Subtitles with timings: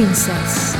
[0.00, 0.79] Princess.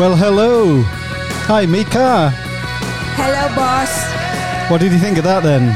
[0.00, 0.80] Well, hello.
[1.44, 2.30] Hi, Mika.
[3.20, 4.70] Hello, boss.
[4.70, 5.66] What did you think of that then?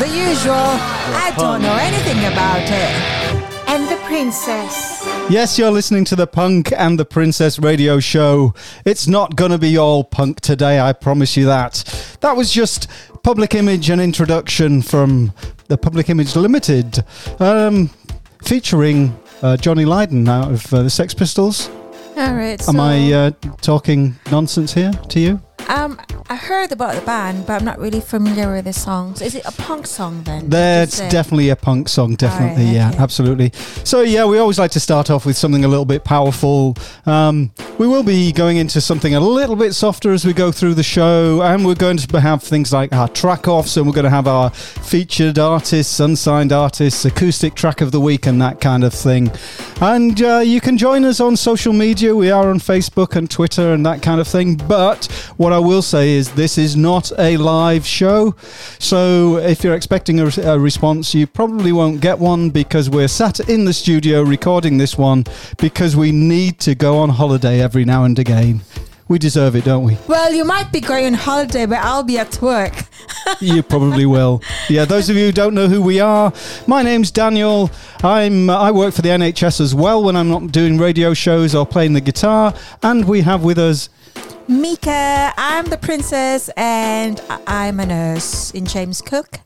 [0.00, 0.54] The usual.
[0.54, 3.68] I don't know anything about it.
[3.68, 5.04] And the Princess.
[5.28, 8.54] Yes, you're listening to the Punk and the Princess radio show.
[8.86, 11.84] It's not going to be all punk today, I promise you that.
[12.22, 12.88] That was just
[13.22, 15.34] Public Image and introduction from
[15.66, 17.04] the Public Image Limited,
[17.38, 17.90] um,
[18.44, 21.68] featuring uh, Johnny Lydon out of uh, the Sex Pistols.
[22.18, 22.68] All right.
[22.68, 23.30] Am I uh,
[23.60, 25.40] talking nonsense here to you?
[25.68, 29.20] Um, I heard about the band, but I'm not really familiar with the songs.
[29.20, 30.48] Is it a punk song then?
[30.48, 32.98] That's definitely a punk song, definitely, Alright, yeah, okay.
[32.98, 33.52] absolutely.
[33.84, 36.76] So, yeah, we always like to start off with something a little bit powerful.
[37.04, 40.74] Um, we will be going into something a little bit softer as we go through
[40.74, 44.04] the show, and we're going to have things like our track offs, and we're going
[44.04, 48.84] to have our featured artists, unsigned artists, acoustic track of the week, and that kind
[48.84, 49.30] of thing.
[49.80, 52.14] And uh, you can join us on social media.
[52.14, 54.56] We are on Facebook and Twitter and that kind of thing.
[54.56, 55.04] But
[55.36, 58.34] what I will say is this is not a live show.
[58.78, 63.40] So if you're expecting a, a response, you probably won't get one because we're sat
[63.48, 65.24] in the studio recording this one
[65.58, 68.62] because we need to go on holiday every now and again.
[69.08, 69.96] We deserve it, don't we?
[70.06, 72.74] Well, you might be going on holiday, but I'll be at work.
[73.40, 74.42] you probably will.
[74.68, 76.30] Yeah, those of you who don't know who we are,
[76.66, 77.70] my name's Daniel.
[78.02, 81.54] I'm uh, I work for the NHS as well when I'm not doing radio shows
[81.54, 82.52] or playing the guitar,
[82.82, 83.88] and we have with us
[84.48, 89.40] Mika, I'm the princess, and I'm a nurse in James Cook.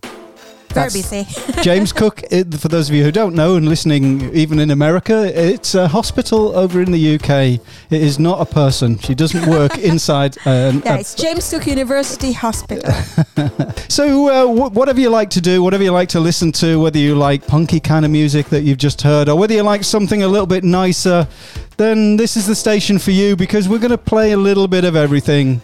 [0.73, 1.53] Very That's- busy.
[1.63, 2.23] James Cook.
[2.31, 5.87] It, for those of you who don't know and listening, even in America, it's a
[5.89, 7.61] hospital over in the UK.
[7.91, 8.99] It is not a person.
[8.99, 10.37] She doesn't work inside.
[10.47, 12.93] Uh, yeah, a- it's James Cook University Hospital.
[13.89, 16.99] So, uh, wh- whatever you like to do, whatever you like to listen to, whether
[16.99, 20.23] you like punky kind of music that you've just heard, or whether you like something
[20.23, 21.29] a little bit nicer,
[21.77, 24.85] then this is the station for you because we're going to play a little bit
[24.85, 25.61] of everything.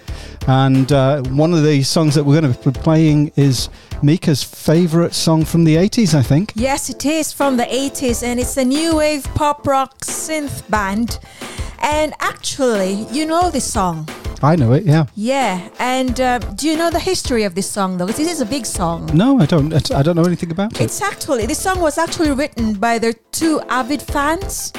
[0.47, 3.71] And uh, one of the songs that we're going to be playing is
[4.03, 6.53] Mika's favourite song from the 80s, I think.
[6.55, 11.19] Yes, it is from the 80s and it's a new wave pop rock synth band.
[11.81, 14.09] And actually, you know this song.
[14.43, 15.07] I know it, yeah.
[15.17, 18.07] Yeah, and uh, do you know the history of this song though?
[18.07, 19.11] 'Cause This is a big song.
[19.13, 19.73] No, I don't.
[19.93, 20.81] I don't know anything about it.
[20.81, 24.73] It's actually, this song was actually written by their two avid fans.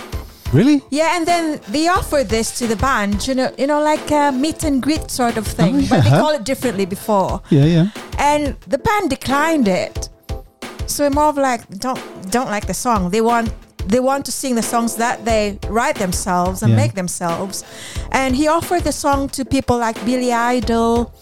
[0.52, 0.82] Really?
[0.90, 4.32] Yeah, and then they offered this to the band, you know, you know, like a
[4.32, 6.20] meet and greet sort of thing, Oh, but they yeah.
[6.20, 7.42] call it differently before.
[7.52, 7.88] Yeah, yeah.
[8.18, 10.10] And the band declined it.
[10.88, 12.00] So more of like don't
[12.32, 13.12] don't like the song.
[13.12, 13.54] They want
[13.88, 16.78] they want to sing the songs that they write themselves and Yeah.
[16.78, 17.64] make themselves.
[18.12, 21.14] And he offered the song to people like Billy Idol,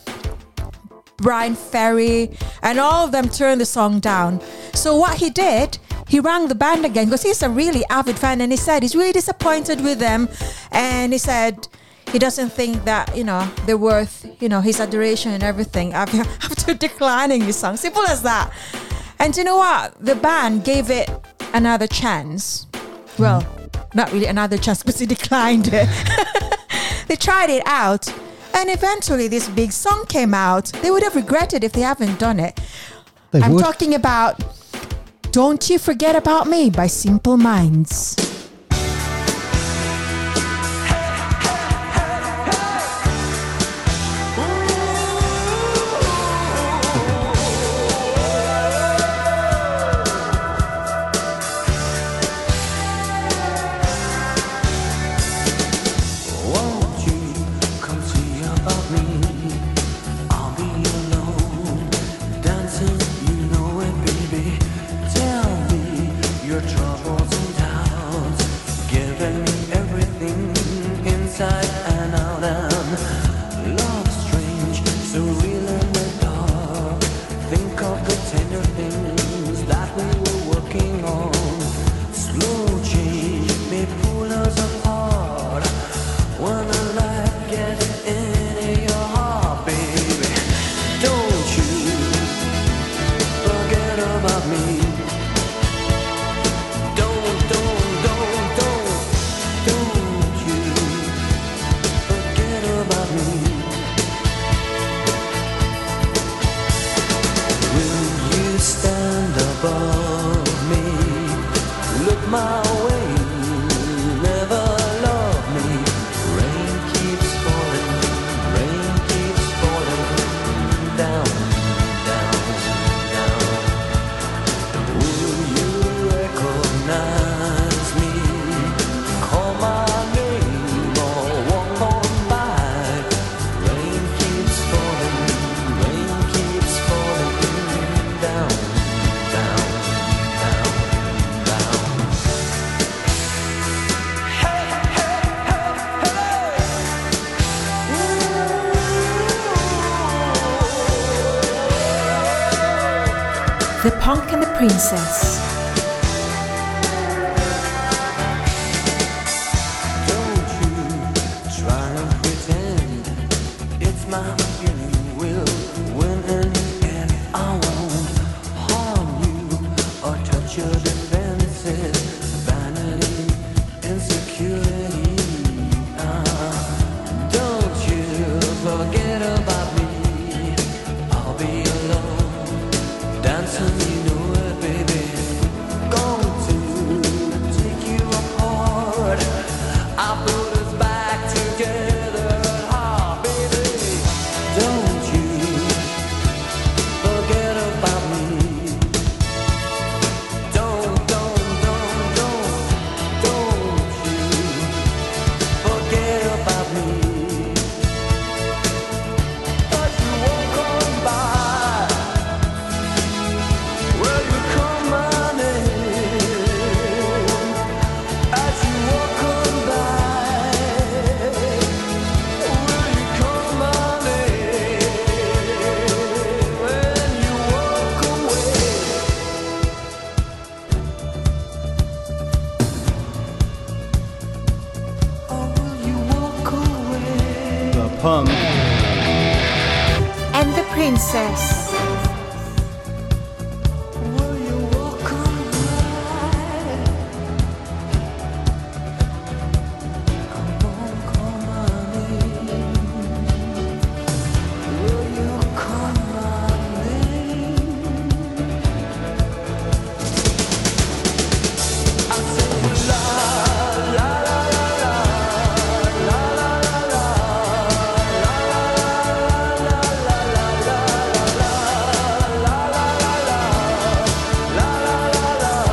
[1.17, 2.31] Bryan Ferry,
[2.61, 4.39] and all of them turned the song down.
[4.73, 8.41] So what he did, he rang the band again because he's a really avid fan,
[8.41, 10.29] and he said he's really disappointed with them,
[10.71, 11.67] and he said
[12.11, 16.21] he doesn't think that you know they're worth you know his adoration and everything after,
[16.21, 17.77] after declining his song.
[17.77, 18.51] Simple as that.
[19.19, 19.95] And you know what?
[19.99, 21.09] The band gave it
[21.53, 22.67] another chance.
[23.17, 23.43] Well,
[23.95, 25.87] not really another chance because he declined it.
[27.07, 28.07] they tried it out
[28.53, 32.39] and eventually this big song came out they would have regretted if they haven't done
[32.39, 32.59] it
[33.31, 33.63] They i'm would.
[33.63, 34.43] talking about
[35.37, 38.26] don't you forget about me by simple minds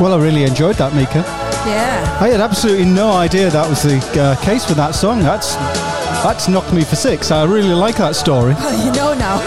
[0.05, 1.25] Well, I really enjoyed that, Mika.
[1.67, 5.21] yeah I had absolutely no idea that was the uh, case with that song.
[5.21, 5.55] That's
[6.23, 7.31] that's knocked me for six.
[7.31, 8.51] I really like that story.
[8.85, 9.41] you know now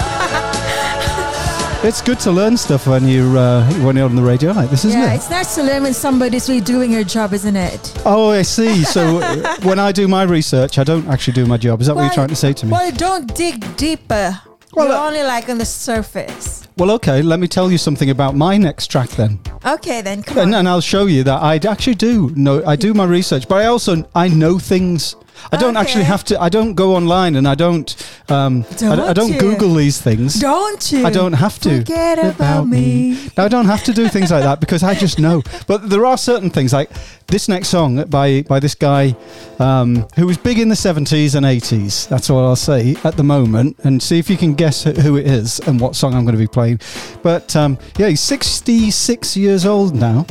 [1.84, 4.84] It's good to learn stuff when you uh, when you're on the radio like this,
[4.84, 5.10] isn't yeah, it?
[5.10, 7.94] Yeah, it's nice to learn when somebody's really doing her job, isn't it?
[8.04, 8.84] Oh, I see.
[8.84, 11.82] So uh, when I do my research, I don't actually do my job.
[11.82, 12.72] Is that what you're trying to say to me?
[12.72, 14.42] Well, don't dig deeper.
[14.74, 16.68] Well, You're uh, only like on the surface.
[16.78, 17.22] Well, okay.
[17.22, 20.60] Let me tell you something about my next track then, Okay, then come and, on.
[20.60, 22.64] and I'll show you that I actually do know.
[22.66, 25.16] I do my research, but I also I know things.
[25.52, 26.42] I don't actually have to.
[26.42, 27.94] I don't go online and I don't.
[28.30, 29.40] Um, I, Don't I don't you?
[29.40, 30.40] Google these things.
[30.40, 31.06] Don't you?
[31.06, 31.78] I don't have to.
[31.78, 33.30] Forget about me.
[33.38, 35.42] No, I don't have to do things like that because I just know.
[35.66, 36.90] But there are certain things like
[37.28, 39.16] this next song by by this guy
[39.60, 42.06] um, who was big in the seventies and eighties.
[42.08, 45.26] That's all I'll say at the moment, and see if you can guess who it
[45.26, 46.82] is and what song I'm going to be playing.
[47.24, 50.26] But um, yeah, he's sixty six years old now.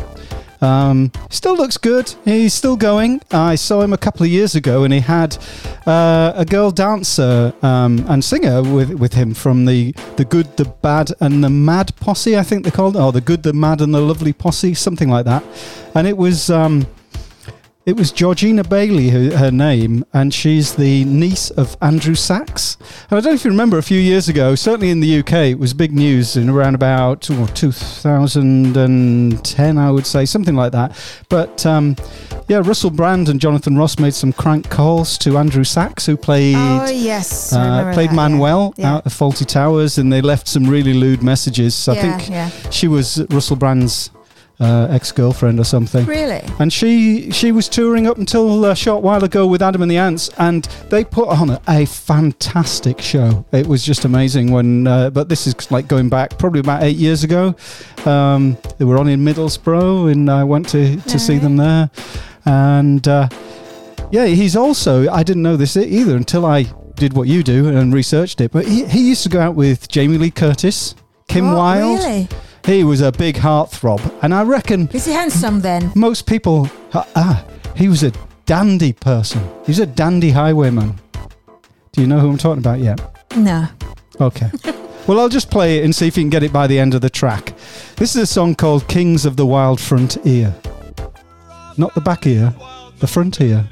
[0.61, 2.15] Um, still looks good.
[2.25, 3.21] He's still going.
[3.31, 5.37] I saw him a couple of years ago, and he had
[5.87, 10.65] uh, a girl dancer um, and singer with with him from the the good, the
[10.65, 12.37] bad, and the mad posse.
[12.37, 15.09] I think they called it, or the good, the mad, and the lovely posse, something
[15.09, 15.45] like that.
[15.95, 16.51] And it was.
[16.51, 16.87] Um,
[17.87, 22.77] it was Georgina Baillie, who, her name, and she's the niece of Andrew Sachs.
[23.09, 25.33] And I don't know if you remember a few years ago, certainly in the UK,
[25.53, 30.99] it was big news in around about oh, 2010, I would say, something like that.
[31.29, 31.95] But um,
[32.49, 36.57] yeah, Russell Brand and Jonathan Ross made some crank calls to Andrew Sachs, who played.
[36.57, 38.17] Oh yes, Uh, played that.
[38.17, 38.95] Manuel Yeah.
[38.95, 41.87] out of Fawlty Towers, and they left some really lewd messages.
[41.89, 42.51] I yeah, think yeah.
[42.71, 44.11] she was Russell Brand's
[44.59, 46.07] uh, ex-girlfriend or something.
[46.07, 46.43] Really?
[46.59, 49.99] And she she was touring up until a short while ago with Adam and the
[49.99, 53.45] Ants, and they put on a, a fantastic show.
[53.53, 54.87] It was just amazing when.
[54.87, 57.55] Uh, but this is like going back probably about eight years ago.
[58.05, 61.91] Um, they were on in Middlesbrough, and I went to to see them there.
[62.45, 63.29] And uh,
[64.11, 66.63] yeah, he's also I didn't know this either until I
[66.95, 68.53] did what you do and researched it.
[68.53, 70.95] But he, he used to go out with Jamie Lee Curtis,
[71.29, 71.99] Kim Oh, Wilde.
[72.01, 72.29] Really?
[72.67, 75.93] He was a big heartthrob, and I reckon Is he handsome then?
[75.95, 77.45] most people ah,
[77.77, 78.13] he was a
[78.45, 79.41] dandy person.
[79.65, 80.99] He was a dandy highwayman.
[81.93, 83.01] Do you know who i'm talking about yet?
[83.37, 83.69] No.
[84.21, 84.51] okay.
[85.07, 86.93] Well i'll just play it and see if you can get it by the end
[86.95, 87.53] of the track.
[87.95, 90.53] This is a song called kings of the wild front ear.
[91.77, 92.53] Not the back ear
[92.99, 93.65] the front ear.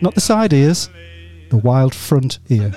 [0.00, 0.88] Not the side ears
[1.50, 2.72] the wild front ear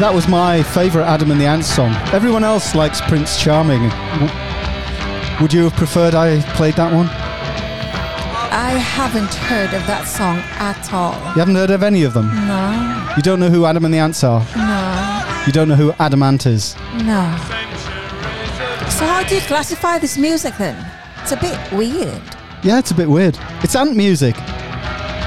[0.00, 1.92] that was my favourite Adam and the Ants song.
[2.12, 3.82] Everyone else likes Prince Charming.
[5.40, 7.06] Would you have preferred I played that one?
[8.52, 11.14] I haven't heard of that song at all.
[11.34, 12.28] You haven't heard of any of them?
[12.46, 14.40] No, You don't know who Adam and the Ants are?
[14.56, 16.74] no, You don't know who Adam Adamant is?
[17.04, 17.36] no.
[18.90, 20.76] So how do you classify this music then?
[21.22, 22.20] It's a bit weird.
[22.62, 23.38] Yeah, it's a bit weird.
[23.62, 24.36] It's ant music.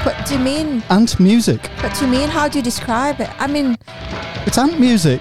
[0.04, 0.82] What do you mean?
[0.90, 1.66] Ant music.
[1.80, 2.28] What do you mean?
[2.28, 3.30] How do you describe it?
[3.40, 3.76] I mean,
[4.54, 5.20] It's ant music.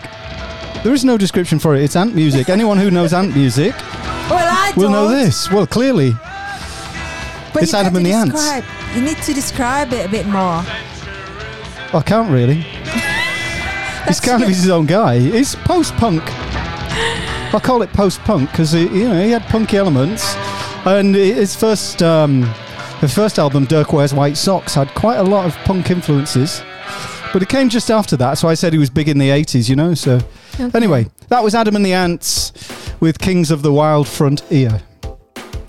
[0.84, 1.82] There is no description for it.
[1.82, 2.50] It's ant music.
[2.50, 3.74] Anyone who knows ant music
[4.30, 4.92] well, I will don't.
[4.92, 5.50] know this.
[5.52, 6.12] Well, clearly.
[7.52, 8.32] But It's you've Adam and the Ants.
[8.36, 8.64] describe-
[8.96, 10.62] You need to describe it a bit more.
[11.96, 12.58] I can't really.
[14.08, 15.18] He's kind of his own guy.
[15.18, 16.22] He's post-punk.
[16.28, 20.36] I call it post-punk because you know he had punky elements,
[20.86, 22.44] and his first um,
[23.02, 26.62] his first album, Dirk Wears White Socks, had quite a lot of punk influences.
[27.34, 29.68] But it came just after that, so I said he was big in the '80s,
[29.68, 29.94] you know.
[29.96, 30.20] So
[30.60, 30.70] Okay.
[30.78, 32.52] anyway, that was Adam and the Ants
[33.00, 34.82] with Kings of the Wild Frontier.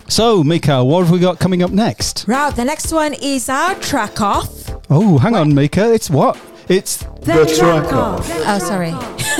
[0.06, 2.26] So, Mika, what have we got coming up next?
[2.28, 4.70] Right, the next one is our track off.
[4.90, 5.92] Oh, hang on, Mika.
[5.94, 6.38] It's what?
[6.68, 8.28] It's The, track off.
[8.30, 8.92] Oh, sorry.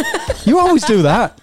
[0.47, 1.39] you always do that.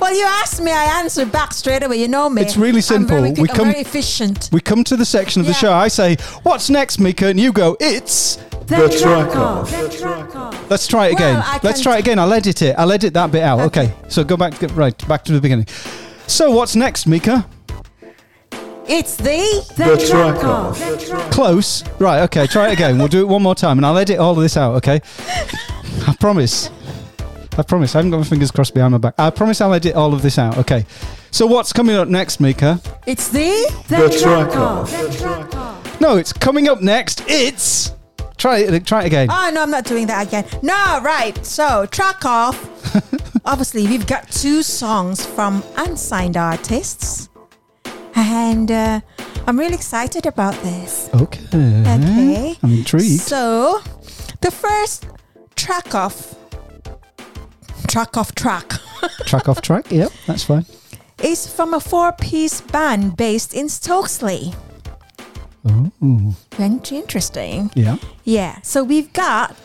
[0.00, 1.96] Well, you asked me, I answered back straight away.
[1.96, 2.42] You know me.
[2.42, 3.16] It's really simple.
[3.16, 4.48] I'm very, We I'm come- very efficient.
[4.52, 5.72] We come to the section of the show.
[5.72, 9.70] I say, "What's next, Mika?" And you go, "It's." The, track off.
[9.70, 10.70] The track off.
[10.70, 11.42] Let's try it again.
[11.44, 12.18] I Let's try it again.
[12.18, 12.74] I'll edit it.
[12.78, 13.60] I'll edit that bit out.
[13.60, 13.84] Okay.
[13.84, 13.94] Okay.
[14.08, 14.58] So go back.
[14.58, 15.66] Get, right back to the beginning.
[16.26, 17.46] So what's next, Mika?
[18.86, 20.78] It's the the, track off.
[21.30, 21.84] Close.
[21.98, 22.22] Right.
[22.22, 22.46] Okay.
[22.46, 22.98] Try it again.
[22.98, 24.74] we'll do it one more time, and I'll edit all of this out.
[24.76, 25.00] Okay.
[26.06, 26.70] I promise.
[27.56, 27.94] I promise.
[27.94, 29.14] I haven't got my fingers crossed behind my back.
[29.18, 30.58] I promise I'll edit all of this out.
[30.58, 30.86] Okay.
[31.30, 32.80] So what's coming up next, Mika?
[33.06, 34.90] It's the the, track off.
[34.90, 36.00] The track off.
[36.00, 37.22] No, it's coming up next.
[37.26, 37.92] It's.
[38.42, 38.84] Try it.
[38.84, 39.28] Try it again.
[39.30, 40.44] Oh no, I'm not doing that again.
[40.62, 41.32] No, right.
[41.46, 42.58] So track off.
[43.44, 47.28] Obviously, we've got two songs from unsigned artists,
[48.16, 49.00] and uh,
[49.46, 51.08] I'm really excited about this.
[51.14, 51.44] Okay.
[51.52, 52.56] Okay.
[52.64, 53.20] I'm intrigued.
[53.20, 53.80] So,
[54.40, 55.06] the first
[55.54, 56.34] track off,
[57.86, 58.68] track off track,
[59.24, 59.88] track off track.
[59.88, 60.66] Yep, that's fine.
[61.22, 64.52] is from a four-piece band based in Stokesley.
[65.64, 67.70] Oh, Very interesting.
[67.74, 67.96] yeah.
[68.24, 68.60] Yeah.
[68.62, 69.56] So we've got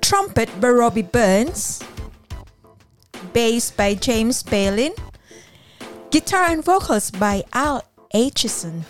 [0.00, 1.82] trumpet by Robbie Burns,
[3.32, 4.92] bass by James Palin,
[6.10, 7.82] guitar and vocals by Al
[8.14, 8.84] Aitchison,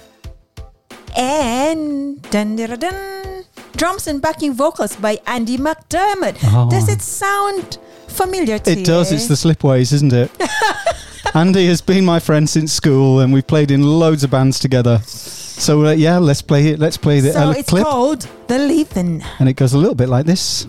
[1.16, 3.44] and dun, dun, dun,
[3.76, 6.36] drums and backing vocals by Andy McDermott.
[6.44, 6.70] Oh.
[6.70, 6.92] Does ah.
[6.92, 8.80] it sound familiar to you?
[8.82, 9.10] It does.
[9.10, 10.30] It's the Slipways, isn't it?
[11.34, 14.98] Andy has been my friend since school, and we've played in loads of bands together.
[15.04, 16.78] So uh, yeah, let's play it.
[16.78, 19.22] Let's play the so uh, it's clip, called The Leaving.
[19.40, 20.68] and it goes a little bit like this.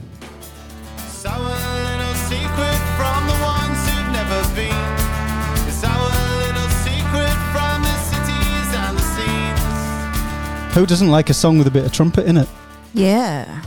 [1.07, 5.67] Sour little secret from the ones who've never been.
[5.67, 6.09] It's our
[6.41, 10.73] little secret from the cities and the scenes.
[10.75, 12.49] Who doesn't like a song with a bit of trumpet in it?
[12.95, 13.61] Yeah.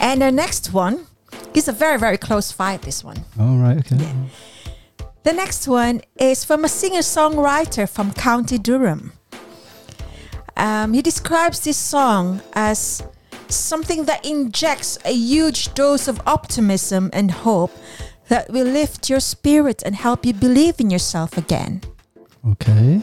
[0.00, 1.06] And the next one
[1.54, 3.18] is a very, very close fight, this one.
[3.38, 3.78] All right.
[3.78, 4.10] Okay.
[5.24, 9.12] The next one is from a singer songwriter from County Durham.
[10.54, 13.02] Um, he describes this song as
[13.48, 17.72] something that injects a huge dose of optimism and hope
[18.28, 21.80] that will lift your spirit and help you believe in yourself again.
[22.50, 23.00] Okay.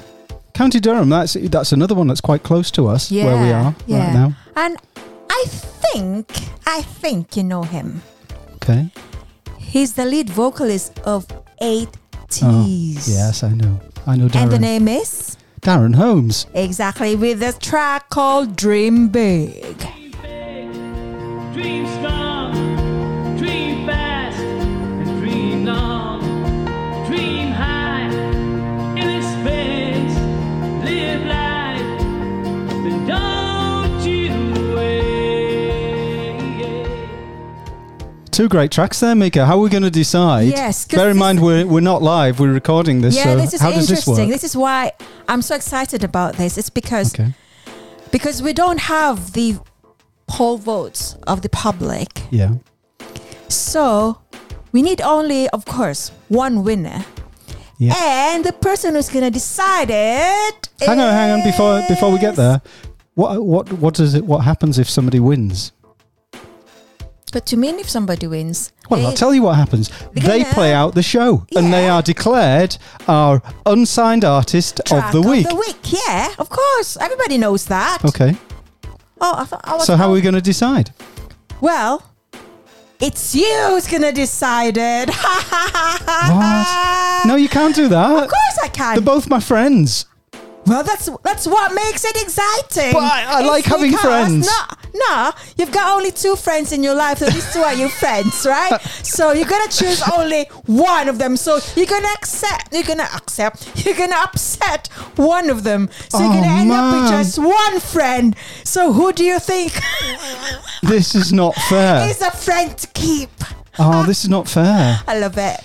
[0.54, 1.10] County Durham.
[1.10, 4.36] That's that's another one that's quite close to us where we are right now.
[4.56, 4.78] And
[5.28, 6.28] I think,
[6.68, 8.04] I think you know him.
[8.58, 8.92] Okay.
[9.58, 11.26] He's the lead vocalist of
[11.64, 11.96] Eight
[12.32, 12.44] T's.
[12.44, 13.80] Oh, yes, I know.
[14.08, 14.44] I know Darren.
[14.44, 15.38] And the name is?
[15.62, 16.48] Darren Holmes.
[16.54, 19.78] Exactly, with a track called Dream Big.
[21.54, 22.21] Dream strong,
[38.32, 39.46] Two great tracks there, Mika.
[39.46, 40.48] How are we going to decide?
[40.48, 42.40] Yes, Bear in mind we're we're not live.
[42.40, 43.16] We're recording this.
[43.16, 44.30] yeah, so this is how does this interesting.
[44.30, 44.34] work?
[44.34, 44.94] This is why
[45.28, 46.58] I'm so excited about this.
[46.58, 47.34] It's because okay.
[48.12, 49.60] because we don't have the
[50.28, 52.22] poll votes of the public.
[52.32, 52.56] Yeah.
[53.50, 54.22] So
[54.72, 57.04] we need only, of course, one winner.
[57.78, 57.96] Yeah.
[57.98, 60.70] And the person who's going to decide it.
[60.80, 61.44] Hang on, hang on.
[61.44, 62.62] Before before we get there,
[63.16, 64.24] what what what does it?
[64.24, 65.74] What happens if somebody wins?
[67.32, 68.72] But to mean if somebody wins.
[68.90, 69.90] Well, I'll tell you what happens.
[70.14, 75.48] Gonna- play out the show, and they are declared our unsigned artist of the week.
[75.48, 76.98] the week, yeah, of course.
[77.00, 78.00] Everybody knows that.
[78.04, 78.36] Okay.
[79.22, 79.86] Oh, I thought I was.
[79.86, 80.92] So how are we going to decide?
[81.62, 82.04] Well,
[83.00, 85.10] It's you who's gonna decide it.
[86.30, 87.26] What?
[87.28, 88.12] No, you can't do that.
[88.24, 88.96] Of course I can.
[88.96, 90.06] They're both my friends.
[90.66, 92.94] Well, that's that's what makes it exciting.
[92.94, 94.48] But I- I It's like having friends.
[94.48, 97.90] No, no, you've got only two friends in your life, so these two are your
[97.90, 98.80] friends, right?
[99.04, 101.36] So you're gonna choose only one of them.
[101.36, 102.74] So you're gonna accept.
[102.74, 103.68] You're gonna accept.
[103.86, 105.90] You're gonna upset one of them.
[106.10, 108.36] So you're Oh, gonna end up with just one friend.
[108.64, 109.74] So who do you think
[110.84, 112.08] This is not fair.
[112.10, 113.30] is a friend to keep?
[113.80, 115.00] Oh, this is not fair.
[115.08, 115.60] I love it.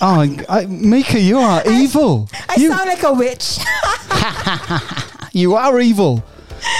[0.00, 2.28] Oh, I, Mika, you are evil.
[2.48, 3.58] I You, sound like a witch.
[5.32, 6.22] you are evil.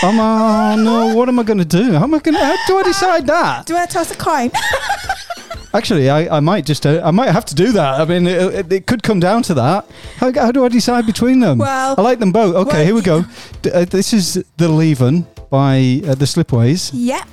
[0.03, 1.93] Um, oh no, what am I going to do?
[1.95, 2.45] How am I going to?
[2.45, 3.67] How do I decide that?
[3.67, 4.51] do I toss a coin?
[5.75, 8.01] Actually, I, I might just, uh, I might have to do that.
[8.01, 9.87] I mean, it, it, it could come down to that.
[10.17, 11.59] How, how do I decide between them?
[11.59, 12.55] Well- I like them both.
[12.55, 13.25] Okay, well, here we go.
[13.63, 16.91] D- uh, this is the Leavin by uh, the Slipways.
[16.95, 17.29] Yep.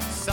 [0.00, 0.26] It's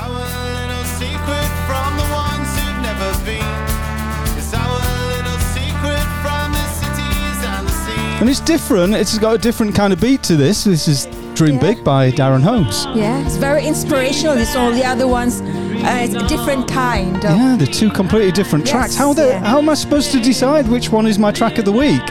[8.25, 8.95] And it's different.
[8.95, 10.63] It's got a different kind of beat to this.
[10.63, 11.61] This is Dream Yeah.
[11.61, 12.87] Big by Darren Holmes.
[12.95, 14.35] Yeah, it's very inspirational.
[14.35, 15.41] It's all the other ones.
[15.41, 17.21] Uh, it's a different kind.
[17.21, 18.95] Yeah, they're two completely different Yes, tracks.
[18.95, 19.45] How the, yeah.
[19.45, 22.01] how am I supposed to decide which one is my track of the week?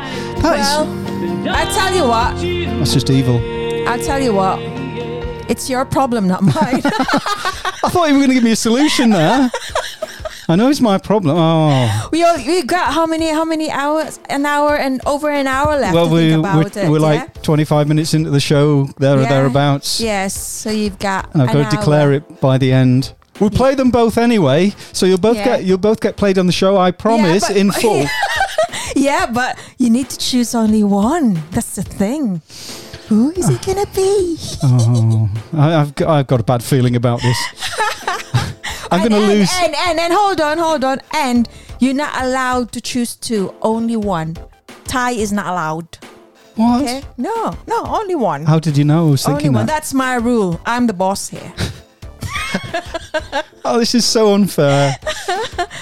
[0.42, 2.79] That is Well, I tell you what.
[2.79, 3.40] that's just evil.
[3.88, 4.61] I'll tell you what.
[5.50, 6.55] It's your problem, not mine.
[6.85, 9.50] I thought you were going to give me a solution there.
[10.49, 11.37] I know it's my problem.
[11.39, 14.21] Oh, we all, we got how many how many hours?
[14.29, 16.91] An hour and over an hour left well, to we, think we're, it.
[16.91, 17.23] we're yeah?
[17.23, 20.01] like 25 minutes into the show, there or thereabouts.
[20.01, 20.35] yes.
[20.39, 21.33] So you've got.
[21.33, 23.15] And I've got to declare it by the end.
[23.41, 25.45] We'll play them both anyway, so you'll both Yeah.
[25.45, 26.77] get you'll both get played on the show.
[26.77, 28.05] I promise but- in full.
[28.95, 31.43] Yeah, but you need to choose only one.
[31.51, 32.43] That's the thing.
[33.09, 34.37] Who is it gonna be?
[34.63, 37.39] oh, I, I've got, I've got a bad feeling about this.
[38.95, 39.51] I'm going to lose.
[39.63, 41.01] And, and and hold on, hold on.
[41.15, 41.49] And
[41.81, 43.55] you're not allowed to choose two.
[43.63, 44.37] Only one.
[44.85, 45.99] Tie is not allowed.
[46.57, 46.83] what?
[46.83, 47.03] Okay?
[47.17, 48.45] No, no, only one.
[48.45, 49.67] How did you know I was only thinking one.
[49.67, 49.73] that?
[49.73, 50.61] That's my rule.
[50.67, 51.53] I'm the boss here.
[53.67, 54.95] Oh, this is so unfair.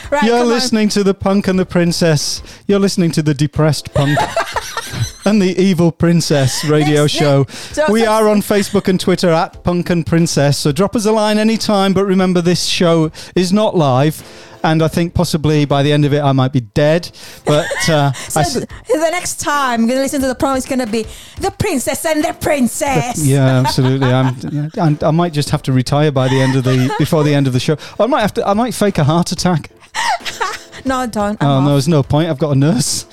[0.08, 0.48] Right, You're come on.
[0.48, 2.40] listening to the punk and the princess.
[2.68, 4.16] You're listening to the depressed punk
[5.24, 7.44] and the evil princess radio show.
[7.48, 10.58] so- we are on Facebook and Twitter at punk and princess.
[10.58, 11.92] So drop us a line anytime.
[11.94, 14.22] But remember, this show is not live.
[14.64, 17.10] And I think possibly by the end of it, I might be dead.
[17.44, 20.86] But uh, So s- the next time I'm gonna listen to the program, it's gonna
[20.86, 21.04] be
[21.40, 23.18] the princess and the princess.
[23.26, 24.06] yeah, absolutely.
[24.12, 24.36] I'm,
[24.78, 27.48] and I might just have to retire by the end of the before the end
[27.48, 27.76] of the show.
[27.98, 28.46] I might have to.
[28.46, 29.70] I might fake a heart attack.
[30.84, 31.40] No, don't.
[31.42, 31.64] I'm Oh off.
[31.64, 32.28] no, there's no point.
[32.30, 33.06] I've got a nurse.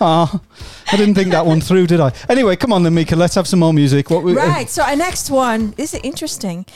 [0.00, 0.40] oh,
[0.90, 2.12] I didn't think that one through, did I?
[2.28, 3.16] Anyway, come on then, Mika.
[3.16, 4.10] Let's have some more music.
[4.10, 4.68] What we, Right.
[4.68, 6.66] So our next one is interesting.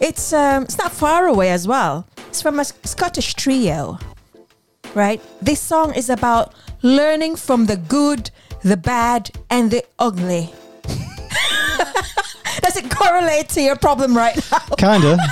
[0.00, 2.06] It's um, it's not far away as well.
[2.28, 3.98] It's from a Scottish trio.
[4.94, 5.20] Right.
[5.40, 8.30] This song is about learning from the good,
[8.62, 10.52] the bad, and the ugly.
[12.62, 14.58] Does it correlate to your problem right now?
[14.76, 15.18] Kinda.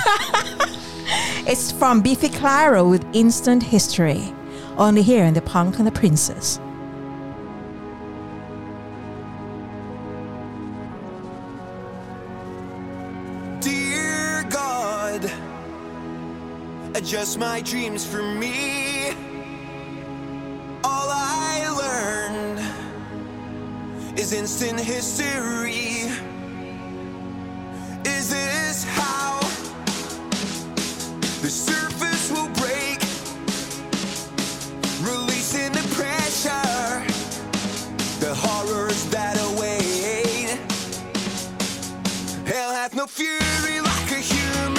[1.47, 4.33] It's from Biffy Clyro with Instant History.
[4.77, 6.59] Only here in The Punk and the Princess.
[16.95, 19.09] Adjust my dreams for me.
[20.81, 22.59] All I learned
[24.17, 26.07] is instant history.
[28.05, 29.39] Is this how
[31.41, 33.01] the surface will break?
[35.01, 37.03] Releasing the pressure,
[38.21, 40.57] the horrors that await.
[42.47, 44.74] Hell hath no fury like a human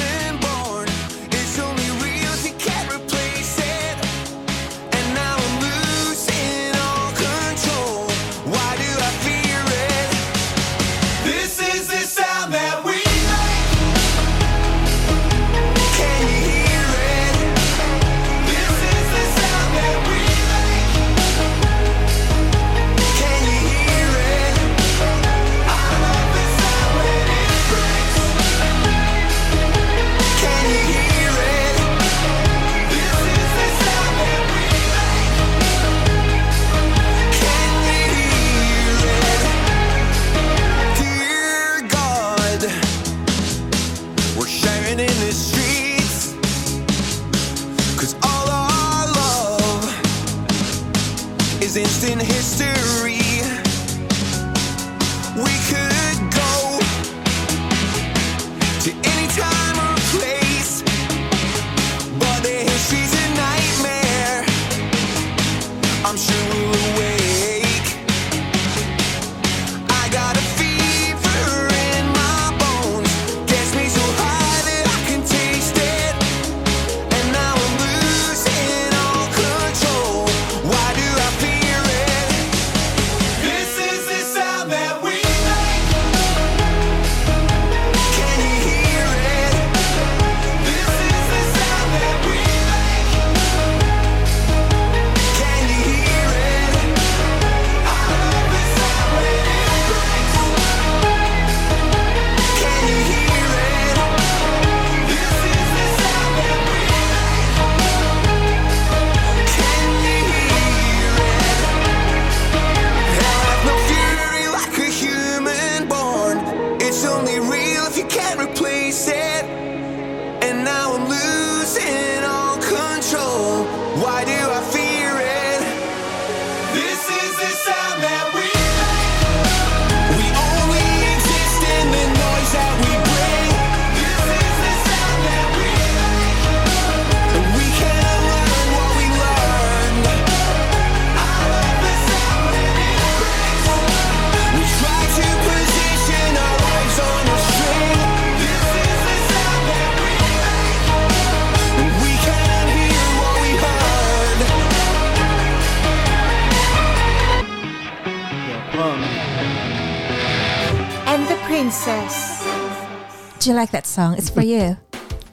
[163.96, 164.14] song?
[164.18, 164.76] It's for you.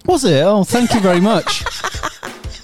[0.05, 0.41] Was it?
[0.41, 1.63] Oh, thank you very much.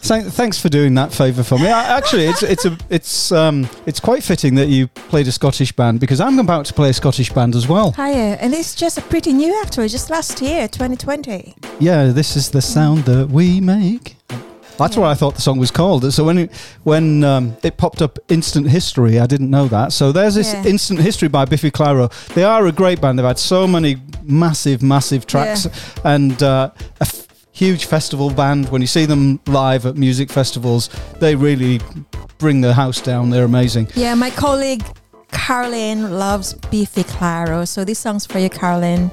[0.10, 1.68] Thanks for doing that favour for me.
[1.68, 5.72] I, actually, it's it's a it's um it's quite fitting that you played a Scottish
[5.74, 7.92] band because I'm about to play a Scottish band as well.
[7.92, 8.38] Hiya.
[8.42, 11.54] And it's just a pretty new actually, just last year, 2020.
[11.80, 14.19] Yeah, this is the sound that we make.
[14.80, 16.12] That's what I thought the song was called.
[16.14, 16.52] So when it,
[16.84, 19.94] when um, it popped up, Instant History, I didn't know that.
[19.94, 20.66] So there's this Yeah.
[20.66, 22.10] Instant History by Biffy Clyro.
[22.34, 23.20] They are a great band.
[23.20, 25.68] They've had so many massive, massive tracks
[26.04, 28.70] and uh, a f- huge festival band.
[28.70, 30.90] When you see them live at music festivals,
[31.20, 31.80] they really
[32.38, 33.30] bring the house down.
[33.30, 33.90] They're amazing.
[33.96, 34.84] Yeah, my colleague
[35.32, 39.12] Caroline loves Biffy Clyro, So this song's for you, Caroline.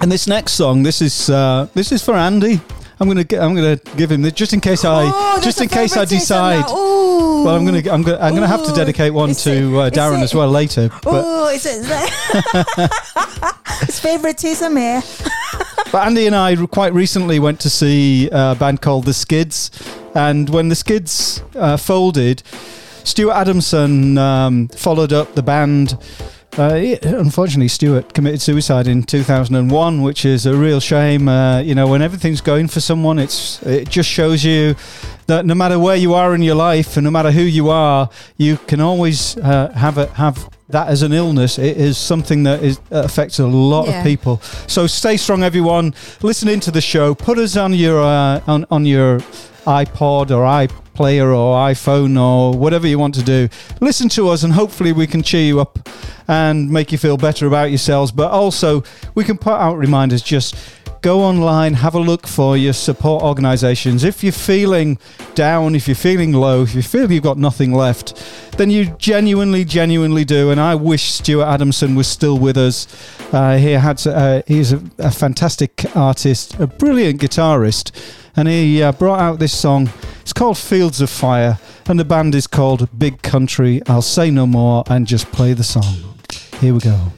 [0.00, 2.60] And this next song, this is uh, this is for Andy.
[3.02, 5.68] I'm gonna get, I'm gonna give him this just in case I Oh, just in
[5.68, 6.66] case I decide.
[6.68, 10.20] Well, I'm gonna I'm gonna I'm gonna have to dedicate one Is to uh, Darren
[10.20, 10.88] it- as well later.
[11.02, 11.82] But Oh, is it?
[13.82, 15.02] it's favoritism here.
[15.90, 19.72] but Andy and I quite recently went to see a band called the Skids,
[20.14, 22.44] and when the Skids uh, folded,
[23.02, 25.98] Stuart Adamson um, followed up the band.
[26.58, 31.26] Uh, he- unfortunately, Stuart committed suicide in 2001, which is a real shame.
[31.26, 34.74] Uh, you know, when everything's going for someone, it's it just shows you
[35.28, 38.10] that no matter where you are in your life and no matter who you are,
[38.36, 41.58] you can always uh, have a, have that as an illness.
[41.58, 43.98] It is something that is affects a lot Yeah.
[44.00, 44.36] of people.
[44.66, 45.94] So stay strong, everyone.
[46.20, 47.14] Listen into the show.
[47.14, 49.20] Put us on your uh, on on your
[49.64, 50.44] iPod or
[50.92, 53.48] iPlayer or iPhone or whatever you want to do.
[53.80, 55.88] Listen to us, and hopefully we can cheer you up
[56.28, 58.12] and make you feel better about yourselves.
[58.12, 58.82] But also,
[59.14, 60.22] we can put out reminders.
[60.22, 60.54] Just
[61.02, 64.04] go online, have a look for your support organisations.
[64.04, 64.98] If you're feeling
[65.34, 68.22] down, if you're feeling low, if you feel you've got nothing left,
[68.56, 70.50] then you genuinely, genuinely do.
[70.50, 72.86] And I wish Stuart Adamson was still with us.
[73.32, 77.90] Uh, he had, uh, he's a, a fantastic artist, a brilliant guitarist,
[78.36, 79.90] and he uh, brought out this song.
[80.20, 83.82] It's called Fields of Fire, and the band is called Big Country.
[83.86, 86.16] I'll say no more and just play the song.
[86.60, 87.12] Here we go.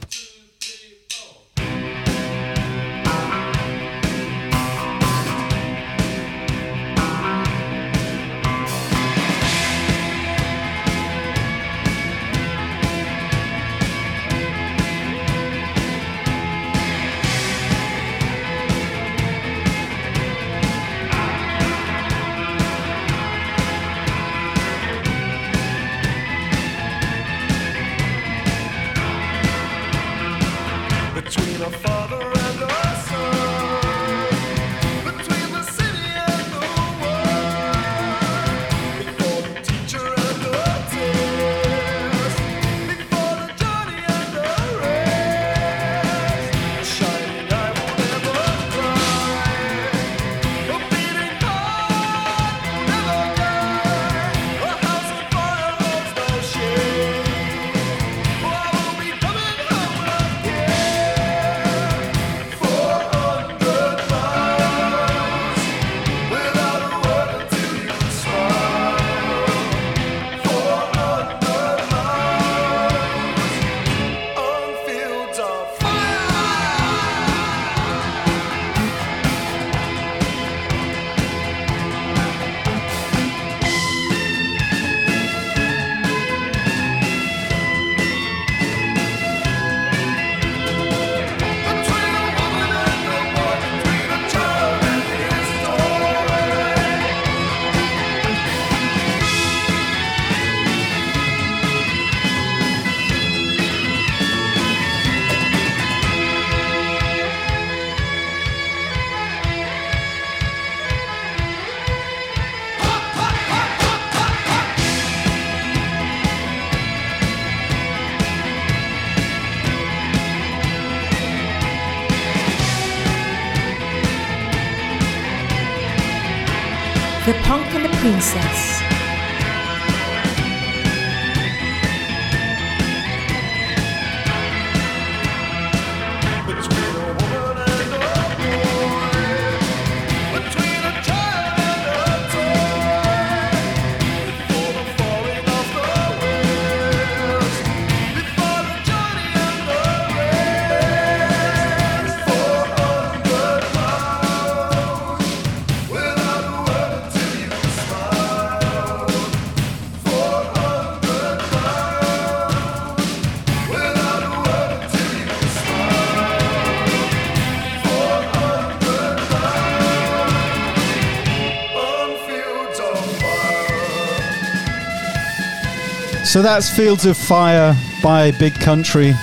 [176.35, 179.13] So that's Fields of Fire by Big Country.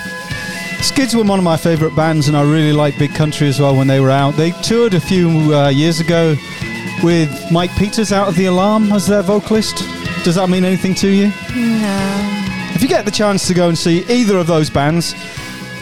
[0.81, 3.77] Skids were one of my favourite bands, and I really liked Big Country as well
[3.77, 4.31] when they were out.
[4.31, 6.35] They toured a few uh, years ago
[7.03, 9.85] with Mike Peters out of the Alarm as their vocalist.
[10.25, 11.27] Does that mean anything to you?
[11.55, 12.73] No.
[12.75, 15.13] If you get the chance to go and see either of those bands,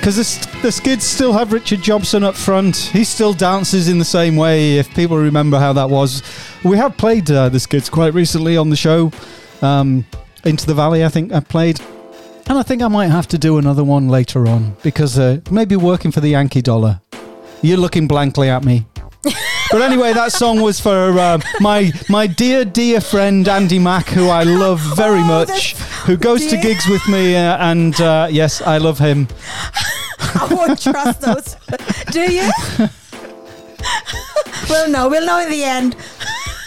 [0.01, 4.05] because the, the Skids still have Richard Jobson up front, he still dances in the
[4.05, 4.79] same way.
[4.79, 6.25] If people remember how that was,
[6.65, 9.13] we have played uh, the Skids quite recently on the show.
[9.63, 10.05] Um,
[10.45, 11.81] Into the Valley, I think I played.
[12.49, 15.77] And I think I might have to do another one later on because uh, maybe
[15.77, 17.01] working for the Yankee Dollar.
[17.63, 18.87] You're looking blankly at me.
[19.23, 24.29] but anyway, that song was for uh, my my dear dear friend Andy Mack, who
[24.29, 25.75] I love very Oh, much,
[26.07, 29.29] who goes to gigs with me, uh, and uh, yes, I love him.
[30.19, 31.57] I won't trust those.
[32.13, 32.51] Do you?
[34.71, 35.09] we'll know.
[35.09, 35.97] We'll know in the end.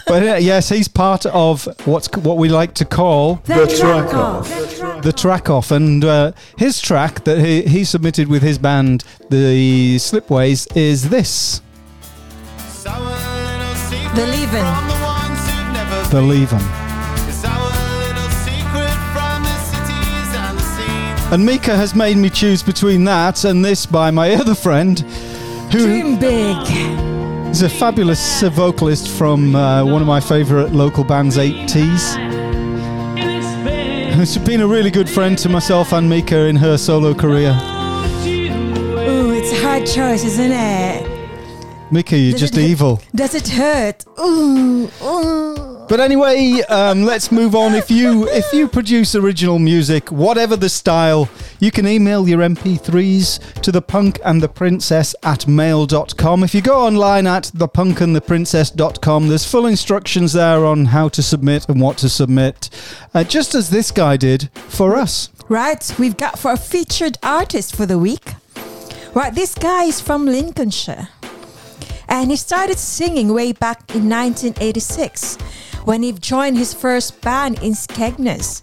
[0.05, 5.01] But uh, yes, he's part of what's what we like to call The track off.
[5.01, 9.95] the track off, and uh, his track that he, he submitted with his band, the
[9.97, 11.61] Slipways, is this.
[14.13, 14.65] Believin'.
[16.11, 16.61] Believe 'em.
[21.31, 24.99] And Mika has made me choose between that and this by my other friend,
[25.71, 27.12] who Dream big.
[27.53, 32.15] Is a fabulous uh, vocalist from uh, one of my favourite local bands, 80s.
[34.13, 37.51] Who's been a really good friend to myself and Mika in her solo career.
[37.51, 41.91] Ooh, it's a hard choice, isn't it?
[41.91, 42.99] Mika, you're Does just it evil.
[43.13, 44.03] Does it hurt?
[44.19, 45.72] Ooh, ooh.
[45.93, 47.75] But anyway, um, let's move on.
[47.75, 51.29] If you if you produce original music, whatever the style,
[51.59, 56.43] you can email your MP3s to the punk and the princess at mail.com.
[56.43, 61.79] If you go online at thepunkandtheprincess.com, there's full instructions there on how to submit and
[61.79, 62.71] what to submit,
[63.13, 65.29] uh, just as this guy did for us.
[65.47, 68.33] Right, we've got for a featured artist for the week.
[69.13, 71.09] Right, this guy is from Lincolnshire.
[72.07, 75.37] And he started singing way back in 1986
[75.85, 78.61] when he joined his first band in Skegness.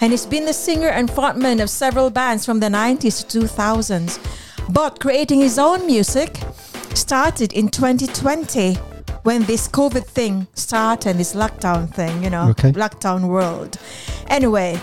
[0.00, 4.18] And he's been the singer and frontman of several bands from the 90s to 2000s.
[4.72, 6.38] But creating his own music
[6.94, 8.74] started in 2020
[9.24, 12.72] when this COVID thing started, this lockdown thing, you know, Okay.
[12.72, 13.76] lockdown world.
[14.28, 14.78] Anyway,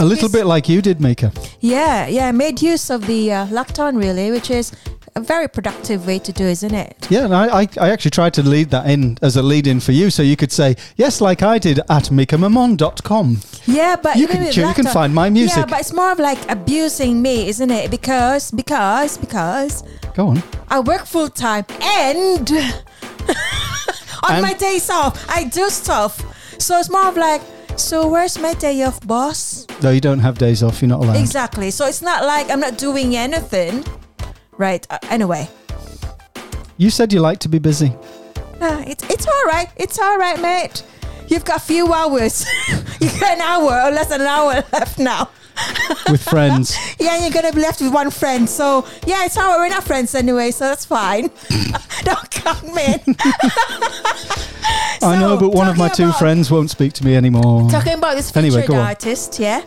[0.00, 1.30] A little bit like you did, Mika.
[1.60, 4.72] yeah, yeah, made use of the uh, lockdown really, which is
[5.16, 7.06] a very productive way to do, isn't it?
[7.10, 9.80] Yeah, and I, I, I actually tried to lead that in as a lead in
[9.80, 13.40] for you so you could say, yes, like I did at mikamamon.com.
[13.66, 15.56] Yeah, but You can you can uh, find my music.
[15.56, 17.90] Yeah, but it's more of like abusing me, isn't it?
[17.90, 19.82] Because because because
[20.14, 20.42] Go on.
[20.68, 22.50] I work full time and
[24.24, 26.22] on And- my days off I do stuff.
[26.58, 27.42] So it's more of like,
[27.76, 29.66] so where's my day off, boss?
[29.82, 30.80] No, you don't have days off.
[30.80, 31.16] You're not allowed.
[31.16, 31.70] Exactly.
[31.70, 33.84] So it's not like I'm not doing anything.
[34.58, 34.86] Right.
[34.90, 35.48] Uh, anyway.
[36.78, 37.92] You said you like to be busy.
[38.60, 39.68] Ah, it's it's all right.
[39.76, 40.82] It's all right, mate.
[41.28, 42.46] You've got a few hours.
[43.00, 45.30] you got an hour or less than an hour left now.
[46.10, 46.76] with friends.
[47.00, 48.48] Yeah, you're gonna be left with one friend.
[48.48, 49.58] So yeah, it's all right.
[49.58, 51.30] We're not friends anyway, so that's fine.
[52.02, 52.84] Don't count me.
[53.06, 53.16] in.
[55.02, 57.70] I know, but one of my two about- friends won't speak to me anymore.
[57.70, 59.62] Talking about this featured Anyway, artist, yeah.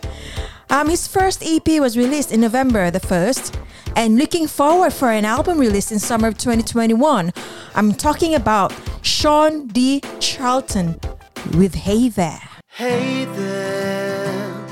[0.70, 3.58] Um, his first EP was released in November the first,
[3.96, 7.32] and looking forward for an album release in summer of 2021.
[7.74, 10.00] I'm talking about Sean D.
[10.20, 11.00] Charlton
[11.56, 12.40] with Hey There.
[12.68, 14.66] Hey there.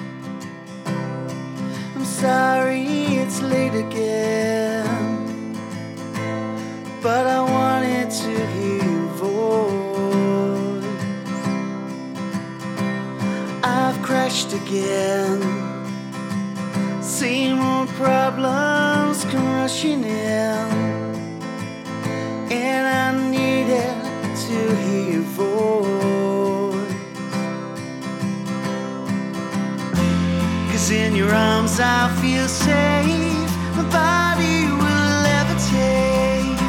[1.97, 2.85] I'm sorry
[3.19, 4.95] it's late again.
[7.03, 10.85] But I wanted to hear your voice.
[13.65, 15.68] I've crashed again.
[17.09, 20.69] Same old problems come rushing in.
[22.53, 23.97] And I needed
[24.45, 25.57] to hear your voice.
[30.71, 33.51] Cause in your arms I feel safe.
[33.75, 36.61] My body will levitate.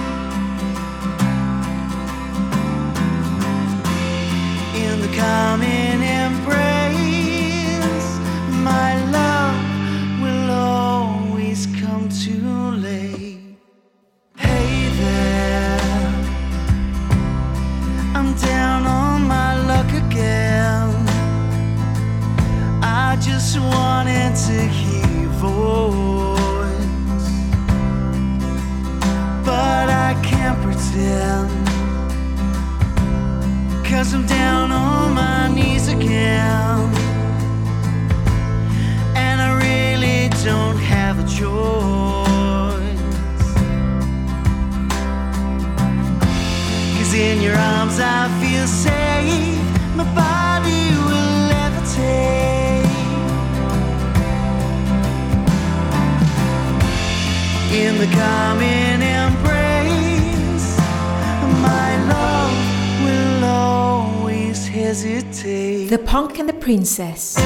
[4.73, 5.88] In the calming
[23.21, 26.69] just wanted to hear your voice,
[29.43, 31.49] but I can't pretend.
[33.85, 36.79] Cause I'm down on my knees again.
[39.15, 41.59] And I really don't have a choice.
[46.97, 49.59] Cause in your arms I feel safe.
[49.97, 50.48] My body
[57.71, 58.07] In the
[58.99, 60.77] embrace,
[61.61, 62.51] my love
[63.03, 65.85] will always hesitate.
[65.85, 67.37] The Punk and the Princess.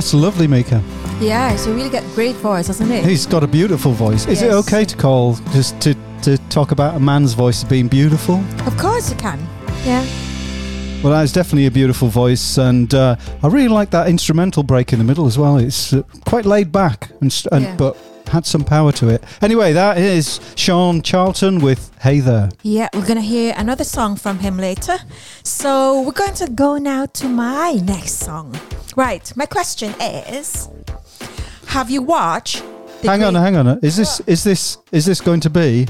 [0.00, 0.82] That's a lovely, Mika.
[1.20, 3.04] Yeah, it's a really got great voice, hasn't it?
[3.04, 4.26] He's got a beautiful voice.
[4.26, 8.36] Is it okay to call just to to talk about a man's voice being beautiful?
[8.66, 9.38] Of course you can.
[9.84, 10.00] Yeah.
[11.02, 14.94] Well, that is definitely a beautiful voice, and uh, I really like that instrumental break
[14.94, 15.58] in the middle as well.
[15.58, 17.76] It's uh, quite laid back, and, st- and Yeah.
[17.76, 17.94] but
[18.30, 19.22] had some power to it.
[19.42, 24.38] Anyway, that is Sean Charlton with "Hey There." Yeah, we're gonna hear another song from
[24.40, 24.98] him later.
[25.44, 28.58] So we're going to go now to my next song.
[28.96, 30.68] Right, my question is
[31.66, 32.62] Have you watched
[33.02, 33.78] hang on, hang on.
[33.82, 35.86] Is this is this is this going to be?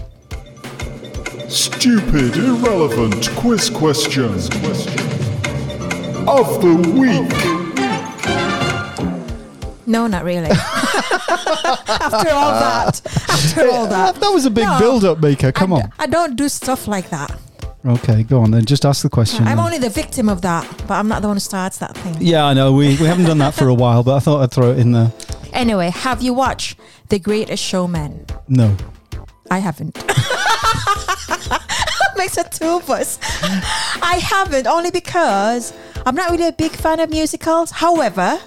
[1.48, 4.48] Stupid, irrelevant quiz questions
[6.28, 7.30] of the week.
[9.86, 10.50] No, not really.
[11.10, 13.00] after all uh, that.
[13.28, 14.16] After all that.
[14.16, 15.52] That was a big No, build-up, Mika.
[15.52, 15.92] Come I, on.
[15.98, 17.36] I don't do stuff like that.
[17.84, 18.64] Okay, go on then.
[18.66, 19.46] Just ask the question.
[19.46, 19.66] I'm then.
[19.66, 22.14] only the victim of that, but I'm not the one who starts that thing.
[22.20, 22.72] Yeah, I know.
[22.72, 24.92] We we haven't done that for a while, but I thought I'd throw it in
[24.92, 25.10] there.
[25.54, 28.26] Anyway, have you watched The Greatest Showman?
[28.48, 28.76] No.
[29.50, 29.94] I haven't.
[29.94, 31.60] That
[32.16, 33.18] makes a two of us.
[34.02, 35.72] I haven't only because
[36.06, 37.70] I'm not really a big fan of musicals.
[37.70, 38.38] However,